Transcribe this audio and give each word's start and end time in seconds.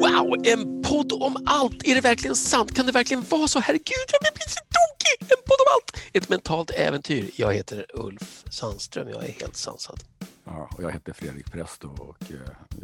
Wow, 0.00 0.34
en 0.46 0.82
podd 0.82 1.12
om 1.12 1.36
allt! 1.46 1.84
Är 1.84 1.94
det 1.94 2.00
verkligen 2.00 2.36
sant? 2.36 2.74
Kan 2.76 2.86
det 2.86 2.92
verkligen 2.92 3.24
vara 3.28 3.48
så? 3.48 3.60
Herregud, 3.60 3.84
jag 4.22 4.34
blir 4.34 4.48
så 4.48 4.60
tokig! 4.60 5.30
En 5.32 5.36
podd 5.46 5.56
om 5.60 5.66
allt! 5.74 5.96
Ett 6.12 6.28
mentalt 6.28 6.70
äventyr. 6.70 7.30
Jag 7.36 7.54
heter 7.54 7.86
Ulf 7.94 8.44
Sandström. 8.50 9.08
Jag 9.08 9.24
är 9.24 9.32
helt 9.32 9.56
sansad. 9.56 10.00
Ja, 10.44 10.70
och 10.76 10.82
jag 10.82 10.92
heter 10.92 11.12
Fredrik 11.12 11.52
Präst 11.52 11.84
och 11.84 12.16
eh, 12.30 12.36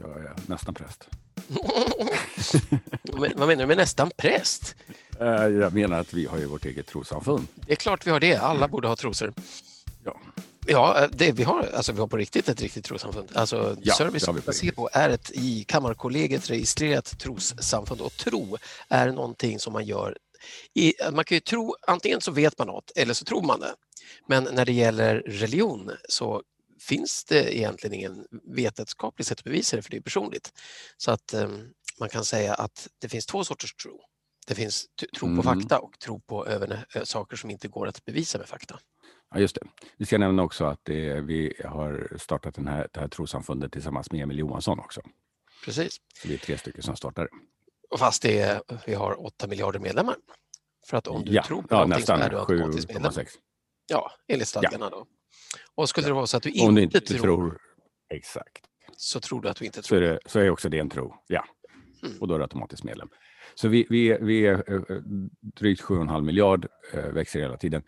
jag 0.03 0.11
är 0.25 0.33
nästan 0.47 0.75
präst. 0.75 1.09
Vad 3.37 3.49
menar 3.49 3.57
du 3.63 3.67
med 3.67 3.77
nästan 3.77 4.11
präst? 4.17 4.75
Eh, 5.21 5.27
Jag 5.27 5.73
menar 5.75 6.01
att 6.01 6.15
vi 6.15 6.27
har 6.27 6.39
ju 6.39 6.47
vårt 6.47 6.65
eget 6.65 6.87
trossamfund. 6.87 7.47
Det 7.67 7.73
är 7.73 7.77
klart 7.77 8.07
vi 8.07 8.11
har 8.11 8.21
det. 8.21 8.37
Alla 8.37 8.69
borde 8.69 8.89
ha 8.89 8.97
trosor. 8.97 9.33
Ja. 10.07 10.21
Ja, 10.69 11.09
det, 11.13 11.33
vi, 11.33 11.43
har, 11.43 11.63
alltså, 11.75 11.93
vi 11.93 12.01
har 12.01 12.07
på 12.07 12.17
riktigt 12.17 12.49
ett 12.49 12.61
riktigt 12.61 12.85
trossamfund. 12.85 13.29
Alltså, 13.35 13.77
Ja, 13.83 13.95
Service 13.95 14.27
på 14.27 14.33
Placebo 14.35 14.89
är 14.93 15.11
ett 15.11 15.31
i 15.35 15.65
Kammarkollegiet 15.69 16.51
registrerat 16.51 17.19
trossamfund 17.19 18.01
och 18.01 18.13
tro 18.13 18.57
är 18.89 19.13
någonting 19.13 19.59
som 19.59 19.73
man 19.73 19.85
gör 19.87 20.17
i, 20.75 20.95
man 21.13 21.25
kan 21.25 21.37
ju 21.37 21.41
tro, 21.41 21.77
antingen 21.87 22.21
så 22.21 22.31
vet 22.33 22.59
man 22.59 22.67
något 22.67 22.91
eller 22.97 23.15
så 23.15 23.25
tror 23.25 23.43
man 23.43 23.61
det. 23.61 23.75
Men 24.29 24.45
när 24.53 24.65
det 24.65 24.73
gäller 24.73 25.15
religion 25.27 25.91
så 26.09 26.43
finns 26.81 27.25
det 27.25 27.59
egentligen 27.59 27.95
ingen 27.95 28.27
vetenskaplig 28.57 29.27
sätt 29.27 29.39
att 29.39 29.45
bevisa 29.45 29.77
det 29.77 29.83
för 29.83 29.91
det 29.91 29.97
är 29.97 30.01
personligt. 30.01 30.53
Så 30.97 31.11
att 31.11 31.35
eh, 31.35 31.49
man 32.01 32.09
kan 32.09 32.25
säga 32.25 32.55
att 32.55 32.89
det 33.01 33.09
finns 33.09 33.27
två 33.27 33.45
sorters 33.45 33.75
tro. 33.75 34.01
Det 34.47 34.55
finns 34.55 34.85
tro 35.19 35.27
på 35.29 35.33
Mm. 35.33 35.43
fakta 35.43 35.79
och 35.79 35.99
tro 35.99 36.21
på 36.21 36.47
överne- 36.47 36.85
ö, 36.95 37.05
saker 37.07 37.37
som 37.37 37.51
inte 37.51 37.69
går 37.69 37.87
att 37.89 38.05
bevisa 38.05 38.39
med 38.39 38.49
fakta. 38.49 38.79
Ja, 39.35 39.41
just 39.41 39.55
det. 39.55 39.67
Vi 39.97 40.07
ska 40.07 40.19
nämna 40.19 40.43
också 40.43 40.65
att 40.65 40.81
det, 40.83 41.21
vi 41.21 41.53
har 41.65 42.17
startat 42.19 42.55
den 42.55 42.67
här, 42.69 42.89
det 42.93 43.01
här 43.01 43.09
trossamfundet 43.09 43.73
tillsammans 43.73 44.13
med 44.13 44.21
Emil 44.23 44.39
Johansson 44.39 44.79
också. 44.79 45.01
Precis. 45.65 45.97
Så 46.23 46.29
vi 46.29 46.35
är 46.35 46.39
tre 46.39 46.59
stycken 46.59 46.83
som 46.83 46.97
startar. 46.97 47.29
Och 47.91 47.99
fast 47.99 48.23
det 48.23 48.39
är, 48.39 48.63
vi 48.87 48.95
har 48.95 49.27
8 49.27 49.47
miljarder 49.47 49.79
medlemmar. 49.81 50.17
För 50.87 50.97
att 50.97 51.07
om 51.07 51.25
du 51.25 51.33
ja, 51.33 51.43
tror 51.45 51.63
på 51.63 51.69
ja, 51.71 51.77
någonting 51.77 51.93
så 52.07 52.13
nästan 52.13 52.21
är 52.23 52.31
du 52.31 52.39
automatiskt 52.39 52.89
medlem. 52.93 53.13
7,6. 53.13 53.27
Ja, 53.87 54.11
enligt 54.29 54.49
stadgarna 54.49 54.91
då. 54.91 55.07
Och 55.75 55.89
skulle 55.89 56.07
det 56.07 56.13
vara 56.13 56.27
så 56.27 56.37
att 56.37 56.43
du 56.43 56.61
Om 56.63 56.75
du 56.75 56.83
inte, 56.83 56.99
inte 56.99 57.15
tror, 57.15 57.23
tror, 57.23 57.59
exakt, 58.15 58.65
så 58.97 59.21
tror 59.21 59.41
du 59.43 59.49
att 59.49 59.57
du 59.57 59.65
inte 59.65 59.83
så 59.83 59.89
tror. 59.89 60.03
är, 60.03 60.13
det, 60.13 60.19
så 60.27 60.39
är 60.39 60.51
också 60.51 60.69
det 60.69 60.79
en 60.79 60.91
tro. 60.91 61.15
Ja, 61.27 61.45
Mm. 62.03 62.19
och 62.21 62.29
då 62.29 62.35
är 62.35 62.39
du 62.39 62.45
automatiskt 62.45 62.85
medlem. 62.85 63.09
Så 63.55 63.69
vi, 63.69 63.87
vi, 63.91 64.11
är- 64.11 64.19
vi 64.21 64.47
är 64.47 64.55
eh, 64.73 64.97
eh, 64.97 65.03
drygt 65.41 65.83
7,5 65.83 66.23
miljard, 66.23 66.67
eh, 66.93 67.07
växer 67.09 67.41
hela 67.41 67.57
tiden. 67.57 67.83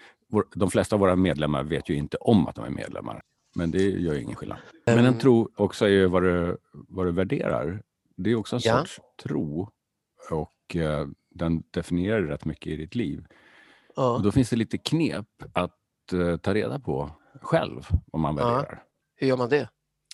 De 0.54 0.70
flesta 0.70 0.96
av 0.96 1.00
våra 1.00 1.16
medlemmar 1.16 1.64
vet 1.64 1.88
ju 1.88 1.94
inte 1.94 2.16
om 2.16 2.46
att 2.48 2.54
de 2.54 2.64
är 2.64 2.70
medlemmar. 2.70 3.22
Men 3.54 3.70
det 3.70 3.82
gör 3.82 4.14
ju 4.14 4.22
ingen 4.22 4.36
skillnad. 4.36 4.58
Men 4.86 4.98
en 4.98 5.06
Ehm. 5.06 5.18
tro 5.18 5.48
också 5.56 5.84
är 5.84 5.88
ju 5.88 6.06
vad 6.06 6.22
du, 6.22 6.56
vad 6.72 7.06
du 7.06 7.12
värderar. 7.12 7.82
Det 8.16 8.30
är 8.30 8.34
också 8.36 8.56
en 8.56 8.62
Ja. 8.64 8.78
sorts 8.78 9.00
tro. 9.22 9.70
Och 10.30 10.76
eh, 10.76 11.06
den 11.30 11.62
definierar 11.70 12.22
rätt 12.22 12.44
mycket 12.44 12.66
i 12.66 12.76
ditt 12.76 12.94
liv. 12.94 13.24
Och 13.88 14.02
Ja. 14.02 14.20
då 14.24 14.32
finns 14.32 14.50
det 14.50 14.56
lite 14.56 14.78
knep 14.78 15.26
att 15.52 16.12
eh, 16.12 16.36
ta 16.36 16.54
reda 16.54 16.80
på 16.80 17.10
själv 17.42 17.86
vad 18.12 18.20
man 18.20 18.36
Ja. 18.36 18.44
värderar. 18.44 18.82
Hur 19.16 19.26
gör 19.28 19.36
man 19.36 19.48
det? 19.48 19.68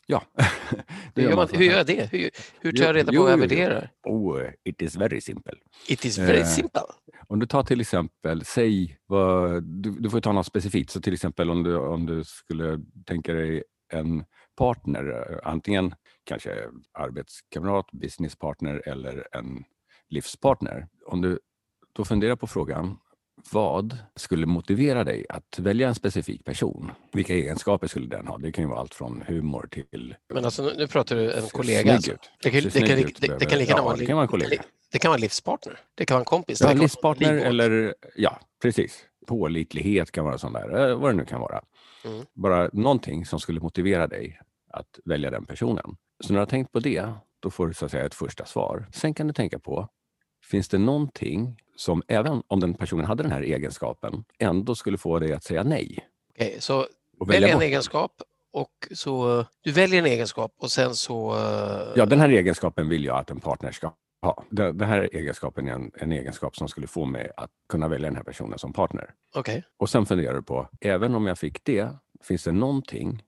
Ja, 0.06 0.22
Hur 1.14 1.22
gör, 1.22 1.36
man, 1.36 1.48
hur 1.52 1.64
gör 1.64 1.76
jag 1.76 1.86
det? 1.86 2.12
Hur, 2.12 2.30
hur 2.60 2.72
tar 2.72 2.84
jag 2.84 2.96
reda 2.96 3.12
på 3.12 3.22
vad 3.22 3.32
jag 3.32 3.38
värderar? 3.38 3.90
Oh, 4.04 4.42
it 4.64 4.82
is 4.82 4.96
very 4.96 5.20
simple. 5.20 5.54
It 5.88 6.04
is 6.04 6.18
very 6.18 6.38
Eh, 6.40 6.46
simple. 6.46 6.82
Om 7.28 7.38
du 7.38 7.46
tar 7.46 7.62
till 7.62 7.80
exempel, 7.80 8.44
säg, 8.44 8.98
vad, 9.06 9.62
du, 9.62 9.90
du 9.90 10.10
får 10.10 10.20
ta 10.20 10.32
något 10.32 10.46
specifikt. 10.46 10.90
Så 10.90 11.00
till 11.00 11.12
exempel 11.14 11.50
om 11.50 11.62
du, 11.62 11.76
om 11.76 12.06
du 12.06 12.24
skulle 12.24 12.80
tänka 13.06 13.32
dig 13.34 13.62
en 13.92 14.24
partner, 14.56 15.30
eh, 15.30 15.38
antingen 15.50 15.94
kanske 16.24 16.50
arbetskamrat, 16.98 17.86
businesspartner 17.92 18.82
eller 18.88 19.28
en 19.32 19.64
livspartner. 20.08 20.88
Om 21.06 21.20
du 21.20 21.38
då 21.92 22.04
funderar 22.04 22.36
på 22.36 22.46
frågan, 22.46 22.98
vad 23.52 23.98
skulle 24.16 24.46
motivera 24.46 25.04
dig 25.04 25.26
att 25.28 25.58
välja 25.58 25.88
en 25.88 25.94
specifik 25.94 26.44
person? 26.44 26.90
Vilka 27.12 27.34
egenskaper 27.34 27.86
skulle 27.86 28.06
den 28.06 28.26
ha? 28.26 28.38
Det 28.38 28.52
kan 28.52 28.64
ju 28.64 28.68
vara 28.70 28.80
allt 28.80 28.94
från 28.94 29.24
humor 29.26 29.68
till 29.70 30.14
Men 30.34 30.44
alltså, 30.44 30.72
nu, 30.76 30.86
pratar 30.86 31.16
du 31.16 31.32
en 31.32 31.46
kollega. 31.48 31.94
Alltså. 31.94 32.12
Det, 32.42 32.50
kan, 32.50 32.62
Se 32.62 32.68
det, 32.68 32.78
kan, 32.78 32.86
snygg 32.88 32.96
det, 32.96 33.10
ut 33.10 33.20
det, 33.20 33.26
det 33.26 33.28
kan 33.28 33.38
behöver- 33.38 33.56
lika 33.56 33.70
gärna 33.70 33.80
ja, 33.80 33.84
vara 33.84 33.96
det 33.96 34.06
kan 34.06 34.16
vara 34.16 34.24
en 34.24 34.28
kollega. 34.28 34.62
Det 34.92 34.98
kan 34.98 35.08
vara 35.08 35.16
en 35.16 35.20
livspartner. 35.20 35.78
Det 35.94 36.06
kan 36.06 36.14
vara 36.14 36.20
en 36.20 36.24
kompis. 36.24 36.60
Ja, 36.60 36.72
livspartner 36.72 37.34
eller 37.34 37.94
ja, 38.16 38.40
precis. 38.62 39.04
Pålitlighet 39.26 40.12
kan 40.12 40.24
vara 40.24 40.38
sån 40.38 40.52
där, 40.52 40.90
eh, 40.90 40.96
vad 40.98 41.10
det 41.10 41.16
nu 41.16 41.24
kan 41.24 41.40
vara. 41.40 41.62
Mm. 42.04 42.24
Bara 42.34 42.70
någonting 42.72 43.26
som 43.26 43.40
skulle 43.40 43.60
motivera 43.60 44.06
dig 44.06 44.40
att 44.70 44.98
välja 45.04 45.30
den 45.30 45.44
personen. 45.46 45.96
Så 46.24 46.32
när 46.32 46.34
du 46.34 46.40
har 46.40 46.46
tänkt 46.46 46.72
på 46.72 46.80
det, 46.80 47.08
då 47.40 47.50
får 47.50 47.68
du 47.68 47.74
så 47.74 47.84
att 47.84 47.90
säga 47.90 48.06
ett 48.06 48.14
första 48.14 48.44
svar. 48.44 48.86
Sen 48.92 49.14
kan 49.14 49.26
du 49.26 49.32
tänka 49.32 49.58
på, 49.58 49.88
finns 50.50 50.68
det 50.68 50.78
någonting 50.78 51.56
som 51.76 52.02
även 52.08 52.42
om 52.46 52.60
den 52.60 52.74
personen 52.74 53.04
hade 53.04 53.22
den 53.22 53.32
här 53.32 53.42
egenskapen 53.42 54.24
ändå 54.38 54.74
skulle 54.74 54.98
få 54.98 55.18
dig 55.18 55.32
att 55.32 55.44
säga 55.44 55.62
nej? 55.62 55.98
Okej, 56.30 56.56
så 56.60 56.86
Och 57.18 57.30
välj 57.30 57.50
en 57.50 57.62
egenskap 57.62 58.12
och 58.52 58.70
så 58.94 59.44
du 59.62 59.72
väljer 59.72 59.98
en 59.98 60.06
egenskap 60.06 60.52
och 60.58 60.70
sen 60.70 60.94
så... 60.94 61.34
eh, 61.36 61.92
Ja, 61.96 62.06
den 62.06 62.20
här 62.20 62.28
egenskapen 62.28 62.88
vill 62.88 63.04
jag 63.04 63.18
att 63.18 63.30
en 63.30 63.40
partner 63.40 63.72
ska 63.72 63.92
ha. 64.22 64.44
Den 64.50 64.80
här 64.80 65.08
egenskapen 65.12 65.68
är 65.68 65.72
en, 65.72 65.90
en 65.94 66.12
egenskap 66.12 66.56
som 66.56 66.68
skulle 66.68 66.86
få 66.86 67.04
mig 67.04 67.30
att 67.36 67.50
kunna 67.68 67.88
välja 67.88 68.08
den 68.08 68.16
här 68.16 68.22
personen 68.24 68.58
som 68.58 68.72
partner. 68.72 69.10
Okej, 69.34 69.64
Och 69.78 69.90
sen 69.90 70.06
funderar 70.06 70.34
du 70.34 70.42
på, 70.42 70.68
även 70.80 71.14
om 71.14 71.26
jag 71.26 71.38
fick 71.38 71.64
det, 71.64 71.88
finns 72.22 72.44
det 72.44 72.52
någonting 72.52 73.22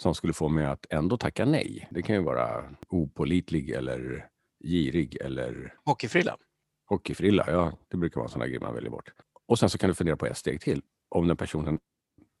som 0.00 0.14
skulle 0.14 0.32
få 0.32 0.48
mig 0.48 0.66
att 0.66 0.86
ändå 0.90 1.16
tacka 1.16 1.44
nej? 1.44 1.88
Det 1.90 2.02
kan 2.02 2.16
ju 2.16 2.22
vara 2.22 2.64
opålitlig 2.88 3.70
eller 3.70 4.26
girig 4.64 5.16
eller 5.20 5.74
hockeyfrilla 5.84 6.36
hockeyfrilla. 6.84 7.44
Ja, 7.46 7.72
det 7.88 7.96
brukar 7.96 8.16
vara 8.16 8.26
en 8.26 8.30
sån 8.30 8.40
där 8.40 8.48
grej 8.48 8.60
man 8.60 8.74
väljer 8.74 8.90
bort. 8.90 9.12
Och 9.48 9.58
sen 9.58 9.70
så 9.70 9.78
kan 9.78 9.88
du 9.88 9.94
fundera 9.94 10.16
på 10.16 10.26
ett 10.26 10.36
steg 10.36 10.60
till. 10.60 10.82
Om 11.08 11.28
den 11.28 11.36
personen 11.36 11.78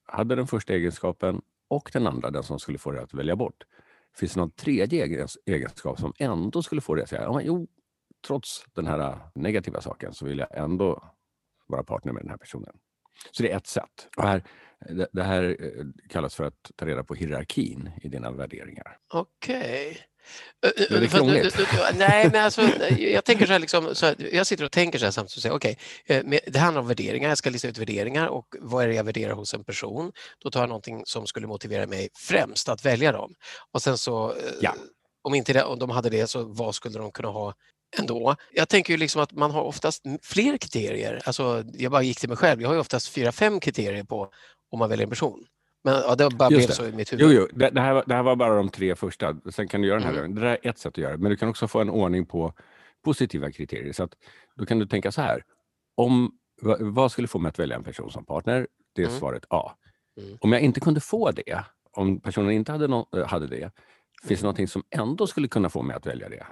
hade 0.04 0.34
den 0.34 0.46
första 0.46 0.74
egenskapen 0.74 1.42
och 1.68 1.90
den 1.92 2.06
andra, 2.06 2.30
den 2.30 2.42
som 2.42 2.58
skulle 2.58 2.78
få 2.78 2.90
dig 2.90 3.02
att 3.02 3.14
välja 3.14 3.36
bort. 3.36 3.64
Finns 4.16 4.34
det 4.34 4.40
någon 4.40 4.50
tredje 4.50 5.26
egenskap 5.46 6.00
som 6.00 6.12
ändå 6.18 6.62
skulle 6.62 6.80
få 6.80 6.94
dig 6.94 7.02
att 7.02 7.08
säga, 7.08 7.22
ja, 7.22 7.32
men 7.32 7.46
jo, 7.46 7.68
trots 8.26 8.64
den 8.72 8.86
här 8.86 8.98
äh, 9.00 9.16
negativa 9.34 9.80
saken 9.80 10.14
så 10.14 10.24
vill 10.24 10.38
jag 10.38 10.58
ändå 10.58 11.12
vara 11.66 11.82
partner 11.82 12.12
med 12.12 12.22
den 12.22 12.30
här 12.30 12.36
personen. 12.36 12.76
Så 13.30 13.42
det 13.42 13.52
är 13.52 13.56
ett 13.56 13.66
sätt. 13.66 14.08
Och 14.16 14.22
här, 14.22 14.42
det, 14.78 15.08
det 15.12 15.22
här 15.22 15.56
eh, 15.60 15.84
kallas 16.08 16.34
för 16.34 16.44
att 16.44 16.70
ta 16.76 16.86
reda 16.86 17.04
på 17.04 17.14
hierarkin 17.14 17.90
i 18.02 18.08
dina 18.08 18.30
värderingar. 18.30 18.98
Okej. 19.14 19.98
Är 20.62 21.00
det 21.00 21.08
krångligt? 21.08 21.56
Nej, 21.94 22.28
men 22.32 22.44
alltså, 22.44 22.62
jag 22.98 23.24
tänker 23.24 23.46
så 23.46 23.52
här, 23.52 23.58
liksom, 23.58 23.94
så 23.94 24.06
här, 24.06 24.28
jag 24.32 24.46
sitter 24.46 24.64
och 24.64 24.72
tänker 24.72 24.98
så 24.98 25.04
här 25.04 25.12
samtidigt 25.12 25.36
och 25.36 25.42
säger 25.42 25.54
okej, 25.54 25.78
eh, 26.06 26.22
men 26.24 26.38
det 26.46 26.58
handlar 26.58 26.80
om 26.82 26.88
värderingar, 26.88 27.28
jag 27.28 27.38
ska 27.38 27.50
lista 27.50 27.68
ut 27.68 27.78
värderingar 27.78 28.26
och 28.26 28.46
vad 28.60 28.84
är 28.84 28.88
det 28.88 28.94
jag 28.94 29.04
värderar 29.04 29.32
hos 29.34 29.54
en 29.54 29.64
person? 29.64 30.12
Då 30.42 30.50
tar 30.50 30.60
jag 30.60 30.68
någonting 30.68 31.02
som 31.06 31.26
skulle 31.26 31.46
motivera 31.46 31.86
mig 31.86 32.08
främst 32.14 32.68
att 32.68 32.84
välja 32.84 33.12
dem. 33.12 33.34
Och 33.72 33.82
sen 33.82 33.98
så, 33.98 34.30
eh, 34.30 34.36
Ja. 34.60 34.74
om 35.22 35.34
inte 35.34 35.52
det, 35.52 35.64
om 35.64 35.78
de 35.78 35.90
hade 35.90 36.10
det, 36.10 36.26
så 36.26 36.42
vad 36.44 36.74
skulle 36.74 36.98
de 36.98 37.12
kunna 37.12 37.28
ha 37.28 37.54
ändå? 37.98 38.36
Jag 38.52 38.68
tänker 38.68 38.92
ju 38.92 38.96
liksom 38.96 39.22
att 39.22 39.32
man 39.32 39.50
har 39.50 39.62
oftast 39.62 40.02
fler 40.22 40.56
kriterier. 40.56 41.20
Alltså, 41.24 41.64
jag 41.74 41.92
bara 41.92 42.02
gick 42.02 42.20
till 42.20 42.28
mig 42.28 42.38
själv, 42.38 42.62
jag 42.62 42.68
har 42.68 42.74
ju 42.74 42.80
oftast 42.80 43.08
fyra, 43.08 43.32
fem 43.32 43.60
kriterier 43.60 44.04
på 44.04 44.30
om 44.72 44.78
man 44.78 44.88
väljer 44.90 45.04
en 45.06 45.10
person. 45.10 45.44
Men 45.84 45.94
ja, 45.94 46.14
det 46.14 46.28
bara 46.30 46.50
Just 46.50 46.58
blev 46.58 46.68
det. 46.68 46.74
så 46.74 46.86
i 46.86 46.92
mitt 46.92 47.12
huvud. 47.12 47.26
Jo, 47.26 47.32
jo 47.32 47.48
det, 47.58 47.70
det, 47.70 47.80
här, 47.80 48.02
det 48.06 48.14
här 48.14 48.22
var 48.22 48.36
bara 48.36 48.56
de 48.56 48.68
tre 48.68 48.94
första. 48.96 49.36
Sen 49.50 49.68
kan 49.68 49.82
du 49.82 49.88
göra 49.88 49.98
den 50.00 50.08
här. 50.14 50.18
Mm. 50.18 50.34
Det 50.34 50.40
där 50.40 50.48
är 50.62 50.68
ett 50.68 50.78
sätt 50.78 50.86
att 50.92 50.98
göra 50.98 51.12
det. 51.12 51.18
Men 51.22 51.30
du 51.30 51.36
kan 51.36 51.48
också 51.48 51.68
få 51.68 51.80
en 51.80 51.90
ordning 51.90 52.26
på 52.26 52.54
positiva 53.04 53.52
kriterier. 53.52 53.92
Så 53.92 54.02
att, 54.04 54.14
då 54.56 54.66
kan 54.66 54.78
du 54.78 54.86
tänka 54.86 55.12
så 55.12 55.20
här. 55.22 55.44
Om, 55.96 56.32
vad, 56.80 57.12
skulle 57.12 57.28
få 57.28 57.38
mig 57.38 57.48
att 57.48 57.58
välja 57.58 57.76
en 57.76 57.84
person 57.84 58.10
som 58.10 58.24
partner? 58.24 58.66
Det 58.94 59.02
är 59.02 59.06
Mm. 59.06 59.18
svaret 59.18 59.44
A. 59.50 59.72
Mm. 60.20 60.38
Om 60.40 60.52
jag 60.52 60.60
inte 60.62 60.80
kunde 60.80 61.00
få 61.00 61.30
det, 61.30 61.64
om 61.92 62.20
personen 62.20 62.50
inte 62.50 62.72
hade, 62.72 62.88
nå- 62.88 63.08
eh, 63.16 63.26
hade 63.26 63.46
det, 63.46 63.56
finns 63.60 63.70
det 64.28 64.34
Mm. 64.34 64.42
någonting 64.42 64.68
som 64.68 64.82
ändå 64.90 65.26
skulle 65.26 65.48
kunna 65.48 65.68
få 65.68 65.82
mig 65.82 65.96
att 65.96 66.06
välja 66.06 66.28
det? 66.28 66.46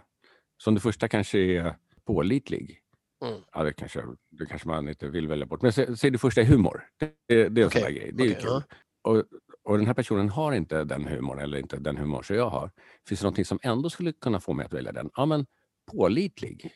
Som 0.63 0.75
det 0.75 0.81
första 0.81 1.09
kanske 1.09 1.39
är 1.39 1.75
pålitlig. 2.07 2.81
Mm. 3.25 3.41
Ja, 3.53 3.63
det 3.63 3.73
kanske, 3.73 4.03
det 4.31 4.47
kanske 4.47 4.69
man 4.69 4.89
inte 4.89 5.09
vill 5.09 5.29
välja 5.29 5.47
bort. 5.47 5.63
Men 5.63 5.71
sä- 5.71 5.97
säg 5.97 6.11
det 6.11 6.19
första 6.19 6.41
är 6.41 6.45
humor. 6.45 6.85
Det, 6.99 7.15
det, 7.29 7.35
är 7.35 7.47
en 7.47 7.53
Okej, 7.67 7.71
sån 7.71 7.81
där 7.83 7.91
grej. 7.91 8.11
Det 8.15 8.23
är 8.23 8.27
ju 8.27 8.33
okej, 8.33 8.43
kul. 8.45 8.63
Och, 9.03 9.25
och 9.65 9.79
den 9.79 9.87
här 9.87 9.95
personen 9.95 10.29
har 10.29 10.53
inte 10.53 10.85
den 10.85 11.05
humorn 11.07 11.39
eller 11.39 11.59
inte 11.59 11.77
den 11.77 11.97
humor 11.97 12.23
som 12.23 12.37
jag 12.37 12.51
har. 12.51 12.71
Finns 13.09 13.21
det 13.21 13.25
någonting 13.25 13.45
som 13.45 13.59
ändå 13.63 13.91
skulle 13.91 14.13
kunna 14.13 14.41
få 14.41 14.53
mig 14.53 14.67
att 14.67 14.73
välja 14.73 14.93
den? 14.93 15.11
Ja, 15.17 15.27
men 15.27 15.47
pålitlig. 15.93 16.73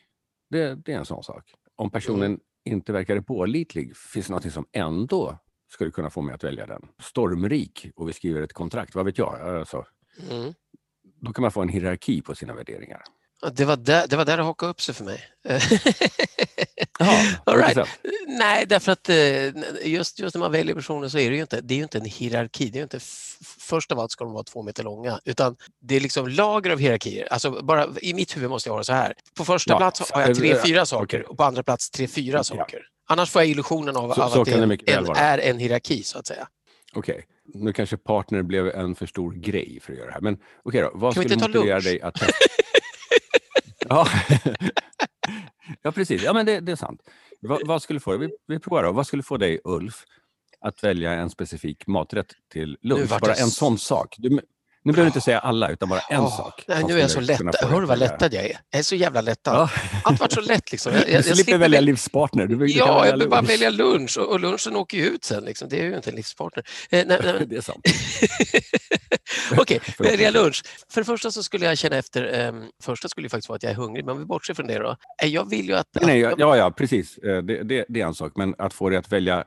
Det, 0.49 0.75
det 0.75 0.93
är 0.93 0.97
en 0.97 1.05
sån 1.05 1.23
sak. 1.23 1.53
Om 1.75 1.91
personen 1.91 2.39
inte 2.65 2.93
verkar 2.93 3.21
pålitlig, 3.21 3.97
finns 3.97 4.27
det 4.27 4.31
någonting 4.31 4.51
som 4.51 4.65
ändå 4.71 5.37
skulle 5.71 5.91
kunna 5.91 6.09
få 6.09 6.21
mig 6.21 6.35
att 6.35 6.43
välja 6.43 6.65
den? 6.65 6.87
Stormrik 6.99 7.87
och 7.95 8.09
vi 8.09 8.13
skriver 8.13 8.41
ett 8.41 8.53
kontrakt, 8.53 8.95
vad 8.95 9.05
vet 9.05 9.17
jag? 9.17 9.41
Alltså, 9.41 9.85
Mm. 10.31 10.53
då 11.21 11.33
kan 11.33 11.41
man 11.41 11.51
få 11.51 11.61
en 11.61 11.69
hierarki 11.69 12.21
på 12.21 12.35
sina 12.35 12.53
värderingar. 12.53 13.01
Det 13.53 13.65
var 13.65 13.75
där 13.75 14.07
det, 14.07 14.15
var 14.15 14.25
där 14.25 14.37
det 14.37 14.43
hakade 14.43 14.69
upp 14.69 14.81
sig 14.81 14.95
för 14.95 15.03
mig. 15.05 15.21
Jaha, 16.99 17.35
All 17.43 17.57
right. 17.57 17.87
Nej, 18.27 18.65
därför 18.65 18.91
att 18.91 19.09
eh, 19.09 19.85
just, 19.89 20.19
just 20.19 20.35
när 20.35 20.39
man 20.39 20.51
väljer 20.51 20.75
personer 20.75 21.07
så 21.07 21.17
är 21.19 21.29
det 21.29 21.35
ju 21.35 21.41
inte, 21.41 21.61
det 21.61 21.73
är 21.73 21.75
ju 21.77 21.83
inte 21.83 21.97
en 21.97 22.05
hierarki. 22.05 22.65
Det 22.69 22.77
är 22.77 22.79
ju 22.79 22.83
inte 22.83 22.99
först 23.59 23.91
av 23.91 23.99
allt 23.99 24.11
ska 24.11 24.23
de 24.23 24.33
vara 24.33 24.43
två 24.43 24.61
meter 24.63 24.83
långa, 24.83 25.19
utan 25.25 25.55
det 25.81 25.95
är 25.95 25.99
liksom 25.99 26.27
lager 26.27 26.71
av 26.71 26.79
hierarkier. 26.79 27.27
Alltså 27.33 27.51
bara, 27.63 27.87
I 28.01 28.13
mitt 28.13 28.37
huvud 28.37 28.49
måste 28.49 28.69
jag 28.69 28.73
ha 28.73 28.79
det 28.79 28.85
så 28.85 28.93
här. 28.93 29.13
På 29.37 29.45
första 29.45 29.73
Ja, 29.73 29.77
plats 29.77 30.11
har 30.11 30.21
jag 30.21 30.35
tre, 30.37 30.51
eh, 30.51 30.63
fyra 30.63 30.85
saker 30.85 31.17
okej. 31.19 31.23
och 31.29 31.37
på 31.37 31.43
andra 31.43 31.63
plats 31.63 31.89
tre, 31.89 32.07
fyra 32.07 32.43
saker. 32.43 32.79
Annars 33.07 33.29
får 33.29 33.41
jag 33.41 33.49
illusionen 33.49 33.95
av, 33.97 34.13
Så- 34.13 34.21
av 34.23 34.39
att 34.41 34.45
det 34.45 34.53
en, 34.93 35.05
vara. 35.05 35.17
är 35.17 35.37
en 35.37 35.59
hierarki 35.59 36.03
så 36.03 36.19
att 36.19 36.27
säga. 36.27 36.47
Okej, 36.93 37.25
nu 37.53 37.73
kanske 37.73 37.97
partner 37.97 38.41
blev 38.43 38.67
en 38.67 38.95
för 38.95 39.05
stor 39.05 39.31
grej 39.33 39.79
för 39.81 39.91
att 39.93 39.97
göra 39.97 40.07
det 40.07 40.13
här. 40.13 40.21
Men 40.21 40.37
okej 40.63 40.81
då, 40.81 40.91
vad 40.93 41.13
Kan 41.13 41.23
skulle 41.23 41.35
motivera 41.35 41.73
lunch? 41.75 41.83
dig 41.83 42.01
att 42.01 42.13
testa? 42.19 42.33
ja. 43.89 44.07
ja, 45.81 45.91
precis. 45.91 46.23
Ja, 46.23 46.33
men 46.33 46.45
det, 46.45 46.59
det 46.59 46.71
är 46.71 46.75
sant. 46.75 47.01
Vad, 47.41 47.67
vad 47.67 47.81
skulle 47.81 47.99
få 47.99 48.17
dig, 48.17 48.19
vi, 48.19 48.55
vi 48.55 48.59
provar 48.59 48.83
då. 48.83 48.91
Vad 48.91 49.07
skulle 49.07 49.23
få 49.23 49.37
dig, 49.37 49.59
Ulf, 49.63 50.03
att 50.59 50.83
välja 50.83 51.13
en 51.13 51.29
specifik 51.29 51.87
maträtt 51.87 52.33
till 52.51 52.77
lunch? 52.81 53.19
Bara 53.21 53.33
en 53.33 53.49
sån 53.49 53.77
sak. 53.77 54.15
Du, 54.17 54.39
nu 54.85 54.91
behöver 54.91 55.03
du 55.05 55.07
inte 55.07 55.21
säga 55.21 55.39
alla, 55.39 55.69
utan 55.69 55.89
bara 55.89 55.99
en 55.99 56.19
Åh, 56.21 56.37
sak. 56.37 56.63
Nej, 56.67 56.83
nu 56.87 56.93
är 56.93 56.99
jag 56.99 57.11
så 57.11 57.19
lättad. 57.21 57.55
Hör 57.61 57.69
du 57.69 57.87
vad 57.87 57.87
välja. 57.99 58.07
lättad 58.11 58.33
jag 58.33 58.43
är? 58.45 58.57
Jag 58.69 58.79
är 58.79 58.83
så 58.83 58.95
jävla 58.95 59.21
lättad. 59.21 59.55
Ja. 59.55 59.69
Allt 60.03 60.19
vart 60.19 60.31
så 60.31 60.41
lätt 60.41 60.71
liksom. 60.71 60.93
Jag, 60.93 61.01
jag, 61.09 61.13
jag 61.13 61.25
slipper 61.25 61.57
välja 61.57 61.77
väl- 61.77 61.85
livspartner. 61.85 62.45
Du, 62.47 62.53
Ja, 62.67 62.85
jag 62.87 62.95
välja 63.01 63.17
behöver 63.17 63.27
bara 63.27 63.41
välja 63.41 63.69
lunch 63.69 64.17
och, 64.17 64.27
och 64.31 64.39
lunchen 64.39 64.75
åker 64.75 64.97
ju 64.97 65.05
ut 65.07 65.23
sen. 65.23 65.43
Liksom. 65.43 65.69
Det 65.69 65.79
är 65.79 65.83
ju 65.83 65.95
inte 65.95 66.09
en 66.09 66.15
livspartner. 66.15 66.63
Eh, 66.89 67.03
nej, 67.07 67.19
nej, 67.23 67.45
Det 67.49 67.55
är 67.57 67.61
sant. 67.61 67.85
Okej, 69.57 69.79
Förlåt. 69.97 70.11
välja 70.13 70.31
lunch. 70.31 70.63
För 70.93 71.01
det 71.01 71.05
första 71.05 71.31
så 71.31 71.43
skulle 71.43 71.65
jag 71.65 71.77
känna 71.77 71.95
efter, 71.95 72.47
um, 72.47 72.69
första 72.83 73.09
skulle 73.09 73.25
ju 73.25 73.29
faktiskt 73.29 73.49
vara 73.49 73.55
att 73.55 73.63
jag 73.63 73.71
är 73.71 73.75
hungrig, 73.75 74.05
men 74.05 74.11
om 74.13 74.19
vi 74.19 74.25
bortser 74.25 74.53
från 74.53 74.67
det 74.67 74.79
då. 74.79 74.95
Eh, 75.23 75.29
Jag 75.29 75.49
vill 75.49 75.65
ju 75.67 75.75
att... 75.75 75.87
Nej, 76.01 76.21
nej, 76.23 76.33
ja, 76.37 76.57
ja, 76.57 76.71
precis. 76.71 77.17
Eh, 77.17 77.37
Det, 77.43 77.63
det, 77.63 77.85
det 77.89 78.01
är 78.01 78.05
en 78.05 78.13
sak. 78.15 78.31
Men 78.35 78.55
att 78.57 78.73
få 78.73 78.89
dig 78.89 78.97
att 78.99 79.11
välja 79.11 79.43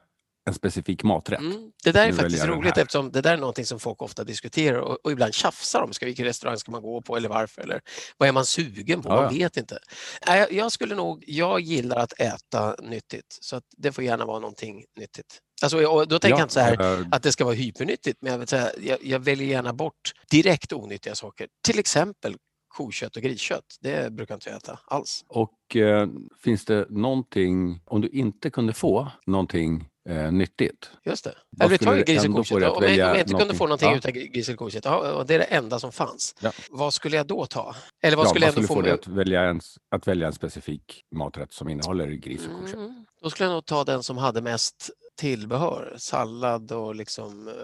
en 0.48 0.54
specifik 0.54 1.02
maträtt. 1.02 1.40
Mm, 1.40 1.70
det 1.84 1.92
där 1.92 2.08
är 2.08 2.12
faktiskt 2.12 2.44
roligt 2.44 2.76
eftersom 2.78 3.12
det 3.12 3.20
där 3.20 3.32
är 3.32 3.36
någonting 3.36 3.66
som 3.66 3.80
folk 3.80 4.02
ofta 4.02 4.24
diskuterar 4.24 4.78
och, 4.78 4.98
och 5.04 5.12
ibland 5.12 5.34
tjafsar 5.34 5.82
om. 5.82 5.92
Ska, 5.92 6.06
vilken 6.06 6.24
restaurang 6.24 6.56
ska 6.58 6.72
man 6.72 6.82
gå 6.82 7.02
på 7.02 7.16
eller 7.16 7.28
varför? 7.28 7.62
Eller 7.62 7.80
vad 8.16 8.28
är 8.28 8.32
man 8.32 8.46
sugen 8.46 9.02
på? 9.02 9.08
Ja, 9.08 9.14
Man 9.14 9.24
ja. 9.24 9.30
vet 9.30 9.56
inte. 9.56 9.78
Jag- 10.26 10.52
jag 10.52 10.72
skulle 10.72 10.94
nog, 10.94 11.24
jag 11.26 11.60
gillar 11.60 11.96
att 11.96 12.12
äta 12.20 12.76
nyttigt 12.82 13.38
så 13.40 13.56
att 13.56 13.64
det 13.76 13.92
får 13.92 14.04
gärna 14.04 14.24
vara 14.24 14.38
någonting 14.38 14.84
nyttigt. 14.98 15.38
Alltså, 15.62 15.86
och 15.86 16.08
då 16.08 16.18
tänker 16.18 16.38
jag 16.38 16.44
inte 16.44 16.54
så 16.54 16.60
här 16.60 17.00
eh, 17.00 17.06
att 17.10 17.22
det 17.22 17.32
ska 17.32 17.44
vara 17.44 17.54
hypernyttigt, 17.54 18.18
men 18.22 18.32
jag, 18.32 18.38
vill 18.38 18.48
säga, 18.48 18.70
jag, 18.80 18.98
jag 19.04 19.18
väljer 19.20 19.48
gärna 19.48 19.72
bort 19.72 20.12
direkt 20.30 20.72
onyttiga 20.72 21.14
saker. 21.14 21.46
Till 21.64 21.78
exempel 21.78 22.36
kokött 22.78 23.16
och 23.16 23.22
griskött. 23.22 23.78
Det 23.80 24.12
brukar 24.12 24.34
inte 24.34 24.50
jag 24.50 24.56
äta 24.56 24.78
alls. 24.84 25.24
Och 25.28 25.76
eh, 25.76 26.08
finns 26.44 26.64
det 26.64 26.86
någonting, 26.90 27.80
om 27.84 28.00
du 28.00 28.08
inte 28.08 28.50
kunde 28.50 28.72
få 28.72 29.08
någonting 29.26 29.88
eh, 30.08 30.32
nyttigt, 30.32 30.90
Just 31.04 31.24
det. 31.24 31.34
Eller 31.60 31.70
vi 31.70 31.78
tar 31.78 31.96
gris 31.96 32.24
och 32.24 32.34
kokött. 32.34 32.50
Om 32.52 32.60
jag, 32.62 32.76
om 32.76 32.84
jag 32.84 33.20
inte 33.20 33.34
kunde 33.34 33.54
få 33.54 33.64
någonting 33.64 33.88
Ja. 33.90 33.96
utan 33.96 34.12
gris 34.12 34.48
eller 34.48 34.56
kokött, 34.56 34.86
och 34.86 35.26
det 35.26 35.34
är 35.34 35.38
det 35.38 35.44
enda 35.44 35.78
som 35.78 35.92
fanns. 35.92 36.34
Ja. 36.40 36.52
Vad 36.70 36.94
skulle 36.94 37.16
jag 37.16 37.26
då 37.26 37.46
ta? 37.46 37.74
Eller 38.02 38.16
vad 38.16 38.26
ja, 38.26 38.30
skulle 38.30 38.46
jag 38.46 38.56
ändå 38.56 38.66
skulle 38.66 38.82
få 38.82 38.88
med? 38.88 38.94
att 38.94 39.06
välja, 39.06 39.42
en, 39.42 39.60
att 39.90 40.08
välja 40.08 40.26
en 40.26 40.32
specifik 40.32 41.04
maträtt 41.14 41.52
som 41.52 41.68
innehåller 41.68 42.06
gris 42.08 42.46
och 42.46 42.60
kokött? 42.60 42.74
Mm, 42.74 43.04
då 43.22 43.30
skulle 43.30 43.48
jag 43.48 43.54
nog 43.54 43.66
ta 43.66 43.84
den 43.84 44.02
som 44.02 44.18
hade 44.18 44.40
mest 44.42 44.90
tillbehör, 45.18 45.94
sallad 45.98 46.72
och 46.72 46.94
liksom 46.94 47.48
eh, 47.48 47.54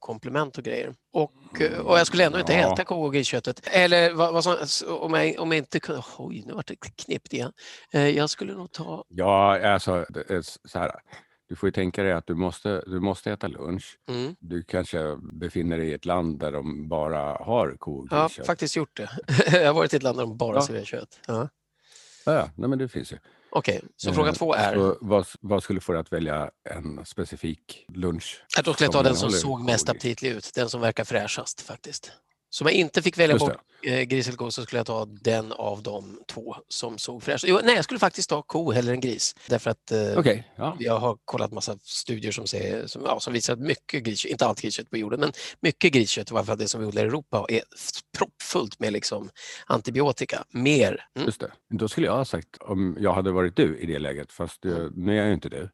komplement 0.00 0.58
och 0.58 0.64
grejer. 0.64 0.94
Och, 1.12 1.60
eh, 1.60 1.78
och 1.78 1.98
jag 1.98 2.06
skulle 2.06 2.24
ändå 2.24 2.38
inte 2.40 2.52
Ja. 2.52 2.84
och 2.94 3.14
grisköttet. 3.14 3.60
Eller 3.72 4.12
vad, 4.12 4.32
vad 4.32 4.44
som, 4.44 4.56
om, 5.00 5.14
jag, 5.14 5.40
om 5.40 5.52
jag 5.52 5.58
inte 5.58 5.80
kunde... 5.80 6.02
Oj, 6.18 6.42
nu 6.46 6.52
vart 6.52 6.66
det 6.66 6.76
knippt 6.96 7.32
igen. 7.32 7.52
Eh, 7.92 8.08
Jag 8.08 8.30
skulle 8.30 8.52
nog 8.54 8.72
ta... 8.72 9.04
Ja, 9.08 9.68
alltså 9.72 10.06
så 10.64 10.78
här. 10.78 10.90
Du 11.48 11.56
får 11.56 11.66
ju 11.66 11.72
tänka 11.72 12.02
dig 12.02 12.12
att 12.12 12.26
du 12.26 12.34
måste, 12.34 12.82
du 12.86 13.00
måste 13.00 13.32
äta 13.32 13.46
lunch. 13.48 13.98
Mm, 14.10 14.36
Du 14.40 14.62
kanske 14.62 15.16
befinner 15.32 15.78
dig 15.78 15.88
i 15.88 15.94
ett 15.94 16.04
land 16.04 16.38
där 16.38 16.52
de 16.52 16.88
bara 16.88 17.20
har 17.44 17.76
ko 17.78 17.98
och 18.00 18.06
jag 18.10 18.16
har 18.16 18.44
faktiskt 18.44 18.76
gjort 18.76 18.96
det. 18.96 19.10
jag 19.52 19.66
har 19.66 19.74
varit 19.74 19.92
i 19.92 19.96
ett 19.96 20.02
land 20.02 20.18
där 20.18 20.22
de 20.22 20.36
bara 20.36 20.56
Ja. 20.56 20.62
serverar 20.62 20.84
kött. 20.84 21.20
Ja. 21.26 21.48
Ja, 22.26 22.32
ja, 22.34 22.50
nej, 22.56 22.68
men 22.68 22.78
det 22.78 22.88
finns 22.88 23.12
ju. 23.12 23.16
Okej, 23.50 23.80
så 23.96 24.08
Eh, 24.08 24.14
fråga 24.14 24.32
två 24.32 24.54
är? 24.54 24.74
Så 24.74 24.98
vad, 25.00 25.26
vad 25.40 25.62
skulle 25.62 25.80
få 25.80 25.92
dig 25.92 26.00
att 26.00 26.12
välja 26.12 26.50
en 26.70 27.06
specifik 27.06 27.86
lunch? 27.94 28.44
Ja, 28.56 28.62
då 28.62 28.74
skulle 28.74 28.86
jag 28.86 28.92
ta 28.92 29.02
den 29.02 29.16
som 29.16 29.30
såg 29.30 29.60
mest 29.60 29.88
aptitlig 29.88 30.30
ut, 30.30 30.50
den 30.54 30.68
som 30.68 30.80
verkar 30.80 31.04
fräschast 31.04 31.60
faktiskt. 31.60 32.12
Så 32.52 32.64
om 32.64 32.68
jag 32.68 32.74
inte 32.74 33.02
fick 33.02 33.18
välja 33.18 33.36
bort 33.36 33.56
eh, 33.82 34.00
gris 34.00 34.26
eller 34.26 34.36
ko 34.36 34.50
så 34.50 34.62
skulle 34.62 34.78
jag 34.78 34.86
ta 34.86 35.04
den 35.04 35.52
av 35.52 35.82
de 35.82 36.20
två 36.32 36.56
som 36.68 36.98
såg 36.98 37.22
fräsch 37.22 37.44
jo, 37.46 37.60
Nej, 37.64 37.74
jag 37.74 37.84
skulle 37.84 38.00
faktiskt 38.00 38.28
ta 38.28 38.42
ko 38.42 38.72
hellre 38.72 38.92
än 38.92 39.00
gris. 39.00 39.36
Därför 39.46 39.70
att 39.70 39.92
eh, 39.92 40.18
Okej, 40.18 40.52
ja. 40.56 40.76
jag 40.78 40.98
har 40.98 41.18
kollat 41.24 41.52
massa 41.52 41.78
studier 41.82 42.32
som, 42.32 42.46
säger, 42.46 42.86
som, 42.86 43.02
ja, 43.04 43.20
som 43.20 43.32
visar 43.32 43.52
att 43.52 43.58
mycket 43.58 44.02
griskött, 44.02 44.30
inte 44.30 44.46
allt 44.46 44.60
griskött 44.60 44.90
på 44.90 44.96
jorden, 44.96 45.20
men 45.20 45.32
mycket 45.60 45.92
griskött, 45.92 46.30
i 46.30 46.34
alla 46.34 46.44
fall 46.44 46.58
det 46.58 46.68
som 46.68 46.80
vi 46.80 46.86
odlar 46.86 47.02
i 47.02 47.06
Europa, 47.06 47.46
är 47.48 47.62
proppfullt 48.52 48.80
med 48.80 48.92
liksom 48.92 49.30
antibiotika. 49.66 50.44
Mer. 50.50 51.06
Mm. 51.14 51.26
Just 51.26 51.40
det. 51.40 51.52
Då 51.68 51.88
skulle 51.88 52.06
jag 52.06 52.16
ha 52.16 52.24
sagt, 52.24 52.56
om 52.60 52.96
jag 53.00 53.12
hade 53.12 53.30
varit 53.32 53.56
du 53.56 53.78
i 53.78 53.86
det 53.86 53.98
läget, 53.98 54.32
fast 54.32 54.64
eh, 54.64 54.78
nu 54.94 55.12
är 55.12 55.16
jag 55.16 55.26
ju 55.26 55.34
inte 55.34 55.48
du, 55.48 55.68